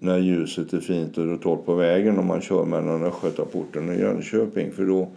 när 0.00 0.18
ljuset 0.18 0.72
är 0.72 0.80
fint 0.80 1.18
och 1.18 1.26
det 1.26 1.32
är 1.32 1.36
torrt 1.36 1.64
på 1.64 1.74
vägen 1.74 2.18
om 2.18 2.26
man 2.26 2.40
kör 2.40 2.64
mellan 2.64 3.04
Östgötaporten 3.04 3.88
och 3.88 3.94
Jönköping. 3.94 4.72
För 4.72 4.86
då 4.86 5.08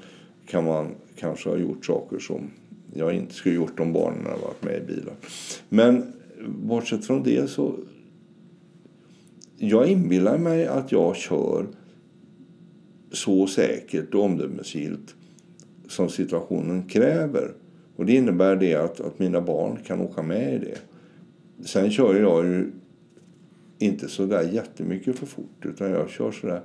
kan 0.45 0.65
man 0.65 0.87
kanske 1.15 1.49
ha 1.49 1.57
gjort 1.57 1.85
saker 1.85 2.19
som 2.19 2.51
jag 2.93 3.13
inte 3.13 3.33
skulle 3.33 3.55
gjort 3.55 3.79
om 3.79 3.93
barnen 3.93 4.25
hade 4.25 4.41
varit 4.41 4.63
med 4.63 4.77
i 4.77 4.85
bilen. 4.85 5.13
Men 5.69 6.13
bortsett 6.47 7.05
från 7.05 7.23
det 7.23 7.49
så... 7.49 7.73
Jag 9.57 9.87
inbillar 9.87 10.37
mig 10.37 10.67
att 10.67 10.91
jag 10.91 11.15
kör 11.15 11.65
så 13.11 13.47
säkert 13.47 14.13
och 14.13 14.23
omdömesgillt 14.23 15.15
som 15.87 16.09
situationen 16.09 16.87
kräver. 16.87 17.51
Och 17.95 18.05
det 18.05 18.15
innebär 18.15 18.55
det 18.55 18.75
att, 18.75 19.01
att 19.01 19.19
mina 19.19 19.41
barn 19.41 19.77
kan 19.87 20.01
åka 20.01 20.21
med 20.21 20.53
i 20.53 20.57
det. 20.57 20.77
Sen 21.65 21.91
kör 21.91 22.15
jag 22.15 22.45
ju 22.45 22.71
inte 23.79 24.07
så 24.07 24.25
där 24.25 24.41
jättemycket 24.41 25.19
för 25.19 25.25
fort 25.25 25.65
utan 25.65 25.91
jag 25.91 26.09
kör 26.09 26.31
så 26.31 26.47
där 26.47 26.61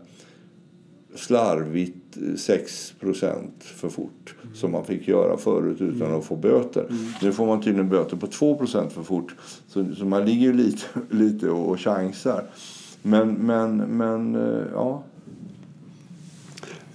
slarvigt 1.14 2.16
6% 2.16 3.48
för 3.60 3.88
fort 3.88 4.34
mm. 4.42 4.54
som 4.54 4.72
man 4.72 4.84
fick 4.84 5.08
göra 5.08 5.36
förut 5.36 5.80
utan 5.80 6.06
mm. 6.06 6.18
att 6.18 6.24
få 6.24 6.36
böter. 6.36 6.80
Mm. 6.80 7.04
Nu 7.22 7.32
får 7.32 7.46
man 7.46 7.62
tydligen 7.62 7.88
böter 7.88 8.16
på 8.16 8.26
2% 8.26 8.88
för 8.88 9.02
fort 9.02 9.34
så, 9.66 9.94
så 9.94 10.04
man 10.04 10.24
ligger 10.24 10.46
ju 10.46 10.52
lite, 10.52 10.82
lite 11.10 11.50
och, 11.50 11.70
och 11.70 11.80
chansar. 11.80 12.44
Men, 13.02 13.32
men, 13.32 13.76
men 13.76 14.34
eh, 14.34 14.64
ja. 14.72 15.02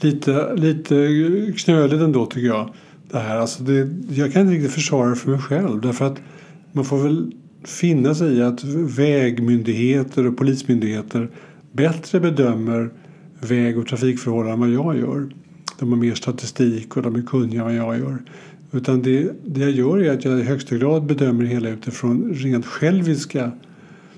Lite, 0.01 0.55
lite 0.55 0.95
knöligt 1.57 2.01
ändå 2.01 2.25
tycker 2.25 2.47
jag. 2.47 2.73
Det 3.11 3.19
här. 3.19 3.37
Alltså 3.37 3.63
det, 3.63 3.89
jag 4.09 4.33
kan 4.33 4.41
inte 4.41 4.53
riktigt 4.53 4.71
försvara 4.71 5.09
det 5.09 5.15
för 5.15 5.31
mig 5.31 5.39
själv 5.39 5.81
därför 5.81 6.05
att 6.05 6.21
man 6.71 6.85
får 6.85 7.03
väl 7.03 7.31
finna 7.63 8.15
sig 8.15 8.37
i 8.37 8.41
att 8.41 8.63
vägmyndigheter 8.97 10.27
och 10.27 10.37
polismyndigheter 10.37 11.29
bättre 11.71 12.19
bedömer 12.19 12.89
väg 13.39 13.77
och 13.77 13.87
trafikförhållanden 13.87 14.69
än 14.69 14.77
vad 14.77 14.95
jag 14.95 15.01
gör. 15.01 15.29
De 15.79 15.89
har 15.89 15.99
mer 15.99 16.15
statistik 16.15 16.97
och 16.97 17.03
de 17.03 17.15
är 17.15 17.21
kunniga 17.21 17.59
än 17.61 17.65
vad 17.65 17.75
jag 17.75 17.99
gör. 17.99 18.17
Utan 18.71 19.01
det, 19.01 19.31
det 19.45 19.59
jag 19.59 19.71
gör 19.71 19.97
är 19.97 20.13
att 20.13 20.25
jag 20.25 20.39
i 20.39 20.43
högsta 20.43 20.75
grad 20.75 21.05
bedömer 21.05 21.43
det 21.43 21.49
hela 21.49 21.69
utifrån 21.69 22.33
rent 22.33 22.65
själviska 22.65 23.51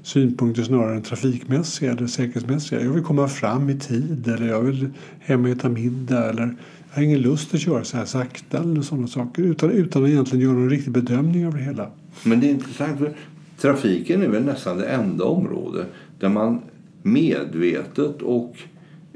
synpunkter 0.04 0.64
snarare 0.64 0.96
än 0.96 1.02
trafikmässiga 1.02 1.92
eller 1.92 2.08
säkerhetsmässiga. 2.08 2.84
Jag 2.84 2.92
vill 2.92 3.04
komma 3.04 3.28
fram 3.28 3.70
i 3.70 3.80
tid 3.80 4.28
eller 4.28 4.48
jag 4.48 4.62
vill 4.62 4.90
hem 5.20 5.46
och 5.46 5.50
äta 5.50 5.70
middag 5.70 6.30
eller 6.30 6.56
jag 6.90 6.96
har 6.96 7.04
ingen 7.04 7.20
lust 7.20 7.54
att 7.54 7.62
köra 7.62 7.84
så 7.84 7.98
här 7.98 8.06
sakta 8.06 8.58
eller 8.58 8.82
sådana 8.82 9.08
saker 9.08 9.44
utan, 9.44 9.72
utan 9.72 10.04
att 10.04 10.10
egentligen 10.10 10.46
göra 10.46 10.54
någon 10.54 10.70
riktig 10.70 10.94
bedömning 10.94 11.48
av 11.48 11.54
det 11.54 11.64
hela. 11.64 11.92
Men 12.24 12.40
det 12.40 12.48
är 12.48 12.52
intressant 12.52 12.98
för 12.98 13.14
trafiken 13.58 14.22
är 14.22 14.28
väl 14.28 14.44
nästan 14.44 14.78
det 14.78 14.86
enda 14.86 15.26
område 15.26 15.86
där 16.20 16.30
man 16.30 16.60
medvetet 17.04 18.22
och 18.22 18.56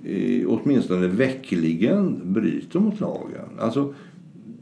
eh, 0.03 0.47
åtminstone 0.47 1.07
veckligen 1.07 2.19
bryter 2.23 2.79
mot 2.79 2.99
lagen. 2.99 3.59
Alltså, 3.59 3.93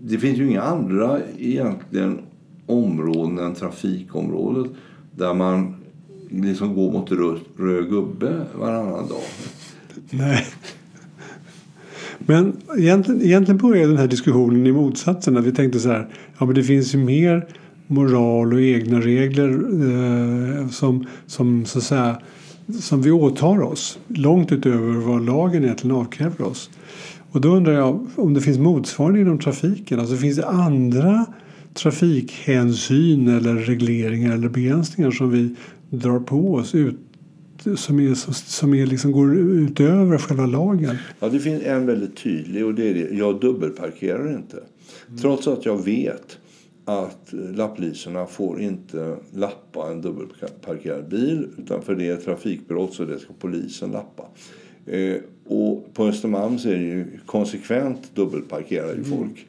det 0.01 0.17
finns 0.17 0.39
ju 0.39 0.49
inga 0.49 0.61
andra 0.61 1.19
egentligen 1.37 2.19
områden 2.65 3.39
än 3.39 3.55
trafikområdet 3.55 4.71
där 5.11 5.33
man 5.33 5.82
liksom 6.29 6.75
gå 6.75 6.91
mot 6.91 7.11
röd, 7.11 7.39
röd 7.57 7.89
gubbe 7.89 8.45
varannan 8.55 9.07
dag. 9.07 9.21
Nej. 10.09 10.45
Men 12.19 12.57
egentligen, 12.77 13.21
egentligen 13.21 13.57
började 13.57 13.87
den 13.87 13.97
här 13.97 14.07
diskussionen 14.07 14.67
i 14.67 14.71
motsatsen. 14.71 15.37
Att 15.37 15.45
vi 15.45 15.51
tänkte 15.51 15.79
så 15.79 15.89
här, 15.89 16.07
ja 16.37 16.45
men 16.45 16.55
det 16.55 16.63
finns 16.63 16.95
ju 16.95 16.97
mer 16.97 17.47
moral 17.87 18.53
och 18.53 18.61
egna 18.61 18.99
regler 18.99 19.49
eh, 20.59 20.69
som, 20.69 21.07
som, 21.27 21.65
så 21.65 21.77
att 21.77 21.83
säga, 21.83 22.17
som 22.81 23.01
vi 23.01 23.11
åtar 23.11 23.61
oss 23.61 23.99
långt 24.07 24.51
utöver 24.51 24.93
vad 24.93 25.25
lagen 25.25 25.63
egentligen 25.63 25.95
avkräver 25.95 26.41
oss. 26.41 26.69
Och 27.31 27.41
då 27.41 27.49
undrar 27.49 27.73
jag 27.73 28.07
om 28.15 28.33
det 28.33 28.41
finns 28.41 28.57
motsvarande 28.57 29.21
inom 29.21 29.39
trafiken. 29.39 29.99
Alltså 29.99 30.15
finns 30.15 30.37
det 30.37 30.47
andra 30.47 31.25
trafikhänsyn 31.73 33.27
eller 33.27 33.55
regleringar 33.55 34.33
eller 34.33 34.49
begränsningar 34.49 35.11
som 35.11 35.29
vi 35.29 35.55
drar 35.93 36.19
på 36.19 36.53
oss 36.53 36.75
ut, 36.75 36.95
som, 37.75 37.99
är, 37.99 38.13
som 38.49 38.73
är 38.73 38.85
liksom 38.85 39.11
går 39.11 39.35
utöver 39.35 40.17
själva 40.17 40.45
lagen? 40.45 40.97
Ja, 41.19 41.29
det 41.29 41.39
finns 41.39 41.63
en 41.63 41.85
väldigt 41.85 42.15
tydlig 42.15 42.65
och 42.65 42.73
det 42.73 42.89
är 42.89 42.93
det. 42.93 43.15
Jag 43.15 43.39
dubbelparkerar 43.39 44.35
inte. 44.35 44.57
Mm. 45.07 45.19
Trots 45.19 45.47
att 45.47 45.65
jag 45.65 45.85
vet 45.85 46.37
att 46.85 47.29
lapplisorna 47.31 48.25
får 48.25 48.61
inte 48.61 49.17
lappa 49.33 49.91
en 49.91 50.01
dubbelparkerad 50.01 51.09
bil 51.09 51.47
utan 51.57 51.81
för 51.81 51.95
det 51.95 52.07
är 52.07 52.17
trafikbrott 52.17 52.93
så 52.93 53.05
det 53.05 53.19
ska 53.19 53.33
polisen 53.39 53.91
lappa. 53.91 54.23
Eh, 54.85 55.15
och 55.47 55.93
på 55.93 56.05
Östermalm 56.05 56.59
så 56.59 56.69
är 56.69 56.75
det 56.75 56.83
ju 56.83 57.05
konsekvent 57.25 58.15
dubbelparkerar 58.15 58.95
ju 58.95 59.03
folk. 59.03 59.47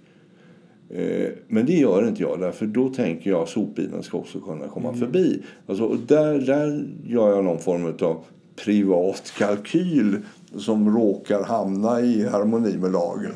Eh, 0.94 1.28
men 1.48 1.66
det 1.66 1.72
gör 1.72 2.08
inte 2.08 2.22
jag 2.22 2.40
därför 2.40 2.66
då 2.66 2.88
tänker 2.88 3.30
jag 3.30 3.42
att 3.42 3.48
sopbilen 3.48 4.02
ska 4.02 4.18
också 4.18 4.40
kunna 4.40 4.68
komma 4.68 4.88
mm. 4.88 5.00
förbi. 5.00 5.42
Alltså, 5.66 5.96
där, 6.06 6.38
där 6.38 6.84
gör 7.06 7.30
jag 7.30 7.44
någon 7.44 7.58
form 7.58 7.86
av 8.00 8.24
privat 8.64 9.32
kalkyl 9.38 10.16
som 10.56 10.96
råkar 10.96 11.44
hamna 11.44 12.00
i 12.00 12.28
harmoni 12.28 12.76
med 12.76 12.92
lagen. 12.92 13.32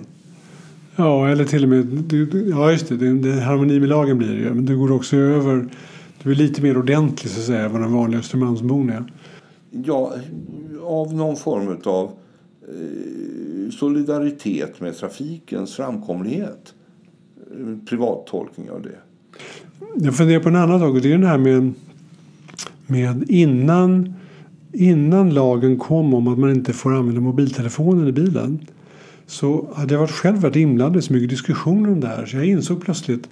Ja, 0.97 1.29
eller 1.29 1.45
till 1.45 1.63
och 1.63 1.69
med... 1.69 2.13
Ja, 2.51 2.73
just 2.73 2.89
det. 2.89 2.97
det, 2.97 3.13
det 3.13 3.41
harmoni 3.41 3.81
med 3.81 3.89
lagen 3.89 4.19
blir 4.19 4.29
det 4.29 4.41
ju. 4.41 4.55
Men 4.55 4.67
det 4.67 4.75
går 4.75 4.93
också 4.93 5.17
över... 5.17 5.69
Du 6.23 6.31
är 6.31 6.35
lite 6.35 6.63
mer 6.63 6.79
ordentlig 6.79 7.31
så 7.31 7.41
att 7.41 7.47
säga 7.47 7.65
än 7.65 7.73
vad 7.73 7.81
den 7.81 7.93
vanliga 7.93 8.21
Östermalmsbon 8.21 8.91
är. 8.91 9.05
Ja, 9.71 10.13
av 10.83 11.15
någon 11.15 11.37
form 11.37 11.79
av 11.85 12.11
eh, 12.69 13.71
solidaritet 13.71 14.81
med 14.81 14.97
trafikens 14.97 15.75
framkomlighet. 15.75 16.75
Privat 17.89 18.27
tolkning 18.27 18.71
av 18.71 18.83
det. 18.83 18.99
Jag 19.97 20.17
funderar 20.17 20.41
på 20.41 20.49
en 20.49 20.57
annan 20.57 20.81
sak 20.81 20.95
och 20.95 21.01
det 21.01 21.13
är 21.13 21.19
det 21.19 21.27
här 21.27 21.39
med, 21.39 21.73
med 22.87 23.31
innan, 23.31 24.15
innan 24.73 25.35
lagen 25.35 25.79
kom 25.79 26.15
om 26.15 26.29
att 26.29 26.39
man 26.39 26.51
inte 26.51 26.73
får 26.73 26.95
använda 26.95 27.21
mobiltelefonen 27.21 28.09
i 28.09 28.13
bilen 28.13 28.67
så 29.27 29.69
hade 29.75 29.95
jag 29.95 30.01
varit 30.01 30.11
själv 30.11 30.37
varit 30.37 30.57
inblandad 30.57 30.99
i 30.99 31.03
så 31.03 31.13
mycket 31.13 31.31
diskussioner 31.31 31.93
om 31.93 32.01
det 32.01 32.07
här 32.07 32.27
så 32.27 32.37
jag 32.37 32.47
insåg 32.47 32.81
plötsligt 32.81 33.29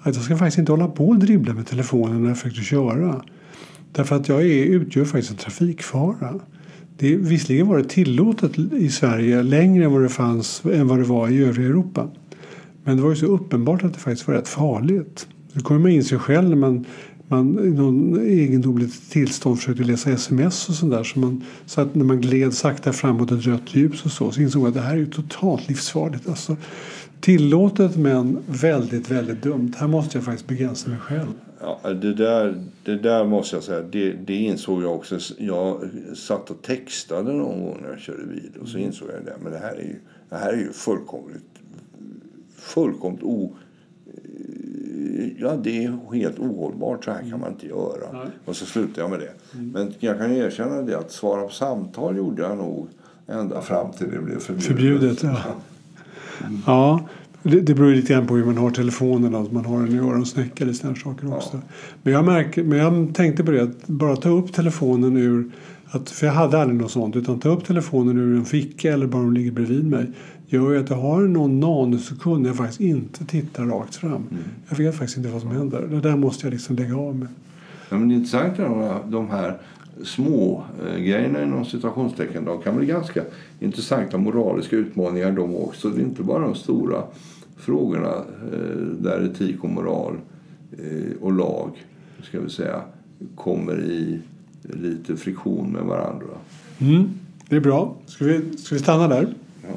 att 0.00 0.14
jag 0.14 0.24
ska 0.24 0.36
faktiskt 0.36 0.58
inte 0.58 0.72
hålla 0.72 0.88
på 0.88 1.08
och 1.08 1.18
dribbla 1.18 1.54
med 1.54 1.66
telefonen 1.66 2.22
när 2.22 2.28
jag 2.28 2.38
försökte 2.38 2.62
köra. 2.62 3.24
Därför 3.92 4.16
att 4.16 4.28
jag 4.28 4.42
är, 4.42 4.64
utgör 4.64 5.04
faktiskt 5.04 5.30
en 5.30 5.36
trafikfara. 5.36 6.40
Det 6.98 7.16
visserligen 7.16 7.68
var 7.68 7.78
det 7.78 7.84
tillåtet 7.84 8.58
i 8.58 8.88
Sverige 8.88 9.42
längre 9.42 9.84
än 9.84 9.92
vad 9.92 10.02
det 10.02 10.08
fanns 10.08 10.62
än 10.64 10.88
vad 10.88 10.98
det 10.98 11.04
var 11.04 11.28
i 11.28 11.44
övriga 11.44 11.68
Europa. 11.68 12.08
Men 12.84 12.96
det 12.96 13.02
var 13.02 13.10
ju 13.10 13.16
så 13.16 13.26
uppenbart 13.26 13.84
att 13.84 13.94
det 13.94 13.98
faktiskt 13.98 14.28
var 14.28 14.34
rätt 14.34 14.48
farligt. 14.48 15.26
Det 15.52 15.60
kommer 15.60 15.80
man 15.80 15.90
in 15.90 16.04
sig 16.04 16.18
själv 16.18 16.48
när 16.48 16.56
man, 16.56 16.84
man 17.28 17.64
i 17.64 17.70
någon 17.70 18.20
egendomligt 18.20 19.10
tillstånd 19.10 19.58
försökte 19.58 19.84
läsa 19.84 20.10
sms 20.10 20.68
och 20.68 20.74
sådär. 20.74 21.04
Så, 21.04 21.18
man, 21.18 21.44
så 21.66 21.80
att 21.80 21.94
när 21.94 22.04
man 22.04 22.20
gled 22.20 22.54
sakta 22.54 22.92
framåt 22.92 23.32
ett 23.32 23.46
rött 23.46 23.74
ljus 23.74 24.04
och 24.04 24.10
så, 24.10 24.30
så 24.30 24.40
insåg 24.40 24.62
man 24.62 24.68
att 24.68 24.74
det 24.74 24.80
här 24.80 24.92
är 24.92 24.98
ju 24.98 25.06
totalt 25.06 25.68
livsfarligt. 25.68 26.28
Alltså, 26.28 26.56
tillåtet 27.20 27.96
men 27.96 28.38
väldigt, 28.46 29.10
väldigt 29.10 29.42
dumt. 29.42 29.72
Här 29.76 29.88
måste 29.88 30.16
jag 30.16 30.24
faktiskt 30.24 30.48
begränsa 30.48 30.90
mig 30.90 30.98
själv. 30.98 31.32
Ja, 31.60 31.92
det, 31.92 32.14
där, 32.14 32.64
det 32.84 32.96
där 32.96 33.24
måste 33.24 33.56
jag 33.56 33.62
säga, 33.62 33.82
det, 33.82 34.12
det 34.12 34.34
insåg 34.34 34.82
jag 34.82 34.94
också. 34.94 35.18
Jag 35.38 35.90
satt 36.14 36.50
och 36.50 36.62
textade 36.62 37.32
någon 37.32 37.64
gång 37.64 37.78
när 37.82 37.90
jag 37.90 38.00
körde 38.00 38.26
bil 38.26 38.50
och 38.60 38.68
så 38.68 38.78
insåg 38.78 39.08
jag 39.08 39.24
det. 39.24 39.36
Men 39.42 39.52
det 39.52 39.58
här 39.58 39.74
är 39.74 39.82
ju, 39.82 39.96
det 40.28 40.36
här 40.36 40.52
är 40.52 40.56
ju 40.56 40.72
fullkomligt, 40.72 41.44
fullkomligt 42.64 43.22
o... 43.22 43.56
Ja, 45.38 45.56
det 45.56 45.84
är 45.84 46.14
helt 46.14 46.38
ohållbart. 46.38 47.04
Så 47.04 47.10
här 47.10 47.30
kan 47.30 47.40
man 47.40 47.52
inte 47.52 47.66
göra. 47.66 48.12
Nej. 48.12 48.26
Och 48.44 48.56
så 48.56 48.66
slutade 48.66 49.00
jag 49.00 49.10
med 49.10 49.18
det. 49.18 49.58
Mm. 49.58 49.70
Men 49.70 49.94
jag 49.98 50.18
kan 50.18 50.32
erkänna 50.32 50.82
det 50.82 50.98
att 50.98 51.12
svara 51.12 51.42
på 51.42 51.52
samtal 51.52 52.16
gjorde 52.16 52.42
jag 52.42 52.56
nog 52.56 52.88
ända 53.26 53.62
fram 53.62 53.92
till 53.92 54.10
det 54.10 54.18
blev 54.18 54.38
förbjudet. 54.38 54.66
Förbjudet, 54.66 55.22
ja. 55.22 55.36
Mm. 56.46 56.60
Ja, 56.66 57.08
det, 57.42 57.60
det 57.60 57.74
beror 57.74 57.90
lite 57.90 58.12
grann 58.12 58.26
på 58.26 58.36
hur 58.36 58.44
man 58.44 58.58
har 58.58 58.70
telefonen, 58.70 59.34
att 59.34 59.52
man 59.52 59.64
har 59.64 59.82
den 59.82 59.94
i 59.94 59.98
öronsnäcka 59.98 60.64
eller 60.64 60.72
sådana 60.72 60.96
saker 60.96 61.34
också. 61.34 61.50
Ja. 61.52 61.60
Men, 62.02 62.12
jag 62.12 62.24
märker, 62.24 62.64
men 62.64 62.78
jag 62.78 63.14
tänkte 63.14 63.44
på 63.44 63.50
det, 63.50 63.62
att 63.62 63.86
bara 63.86 64.16
ta 64.16 64.28
upp 64.28 64.52
telefonen 64.52 65.16
ur 65.16 65.50
att, 65.86 66.10
för 66.10 66.26
jag 66.26 66.34
hade 66.34 66.58
aldrig 66.58 66.80
något 66.80 66.90
sånt. 66.90 67.16
Utan 67.16 67.40
ta 67.40 67.48
upp 67.48 67.66
telefonen 67.66 68.18
ur 68.18 68.36
en 68.36 68.44
ficka 68.44 68.92
eller 68.92 69.06
bara 69.06 69.22
den 69.22 69.34
ligger 69.34 69.52
bredvid 69.52 69.86
mig. 69.86 70.06
Gör 70.54 70.72
ju 70.72 70.80
att 70.80 70.90
jag 70.90 70.96
har 70.96 71.20
någon 71.20 71.60
nanosekund 71.60 72.42
när 72.42 72.48
jag 72.48 72.56
faktiskt 72.56 72.80
inte 72.80 73.24
tittar 73.24 73.64
rakt 73.64 73.96
fram. 73.96 74.12
Mm. 74.12 74.42
Jag 74.68 74.76
vet 74.76 74.94
faktiskt 74.94 75.16
inte 75.18 75.30
vad 75.30 75.40
som 75.40 75.50
händer. 75.50 75.86
Det 75.90 76.00
där 76.00 76.16
måste 76.16 76.46
jag 76.46 76.52
liksom 76.52 76.76
lägga 76.76 76.96
av 76.96 77.16
med. 77.16 77.28
Ja, 77.90 77.98
men 77.98 78.08
det 78.08 78.14
intressanta 78.14 78.66
är 78.66 79.00
de 79.10 79.30
här 79.30 79.58
små 80.04 80.64
eh, 80.86 80.98
grejerna 80.98 81.42
inom 81.42 81.64
citationstecken. 81.64 82.44
De 82.44 82.62
kan 82.62 82.76
bli 82.76 82.86
ganska 82.86 83.22
intressanta 83.60 84.18
moraliska 84.18 84.76
utmaningar 84.76 85.32
de 85.32 85.56
också. 85.56 85.88
Det 85.88 86.00
är 86.00 86.04
inte 86.04 86.22
bara 86.22 86.42
de 86.42 86.54
stora 86.54 87.02
frågorna 87.56 88.14
eh, 88.52 88.76
där 88.98 89.24
etik 89.24 89.64
och 89.64 89.70
moral 89.70 90.16
eh, 90.72 91.22
och 91.22 91.32
lag 91.32 91.84
ska 92.22 92.40
vi 92.40 92.50
säga, 92.50 92.80
kommer 93.34 93.80
i 93.80 94.20
lite 94.62 95.16
friktion 95.16 95.72
med 95.72 95.82
varandra. 95.82 96.26
Mm, 96.78 97.10
det 97.48 97.56
är 97.56 97.60
bra. 97.60 97.96
Ska 98.06 98.24
vi, 98.24 98.56
ska 98.56 98.74
vi 98.74 98.80
stanna 98.80 99.08
där? 99.08 99.34
Ja. 99.62 99.68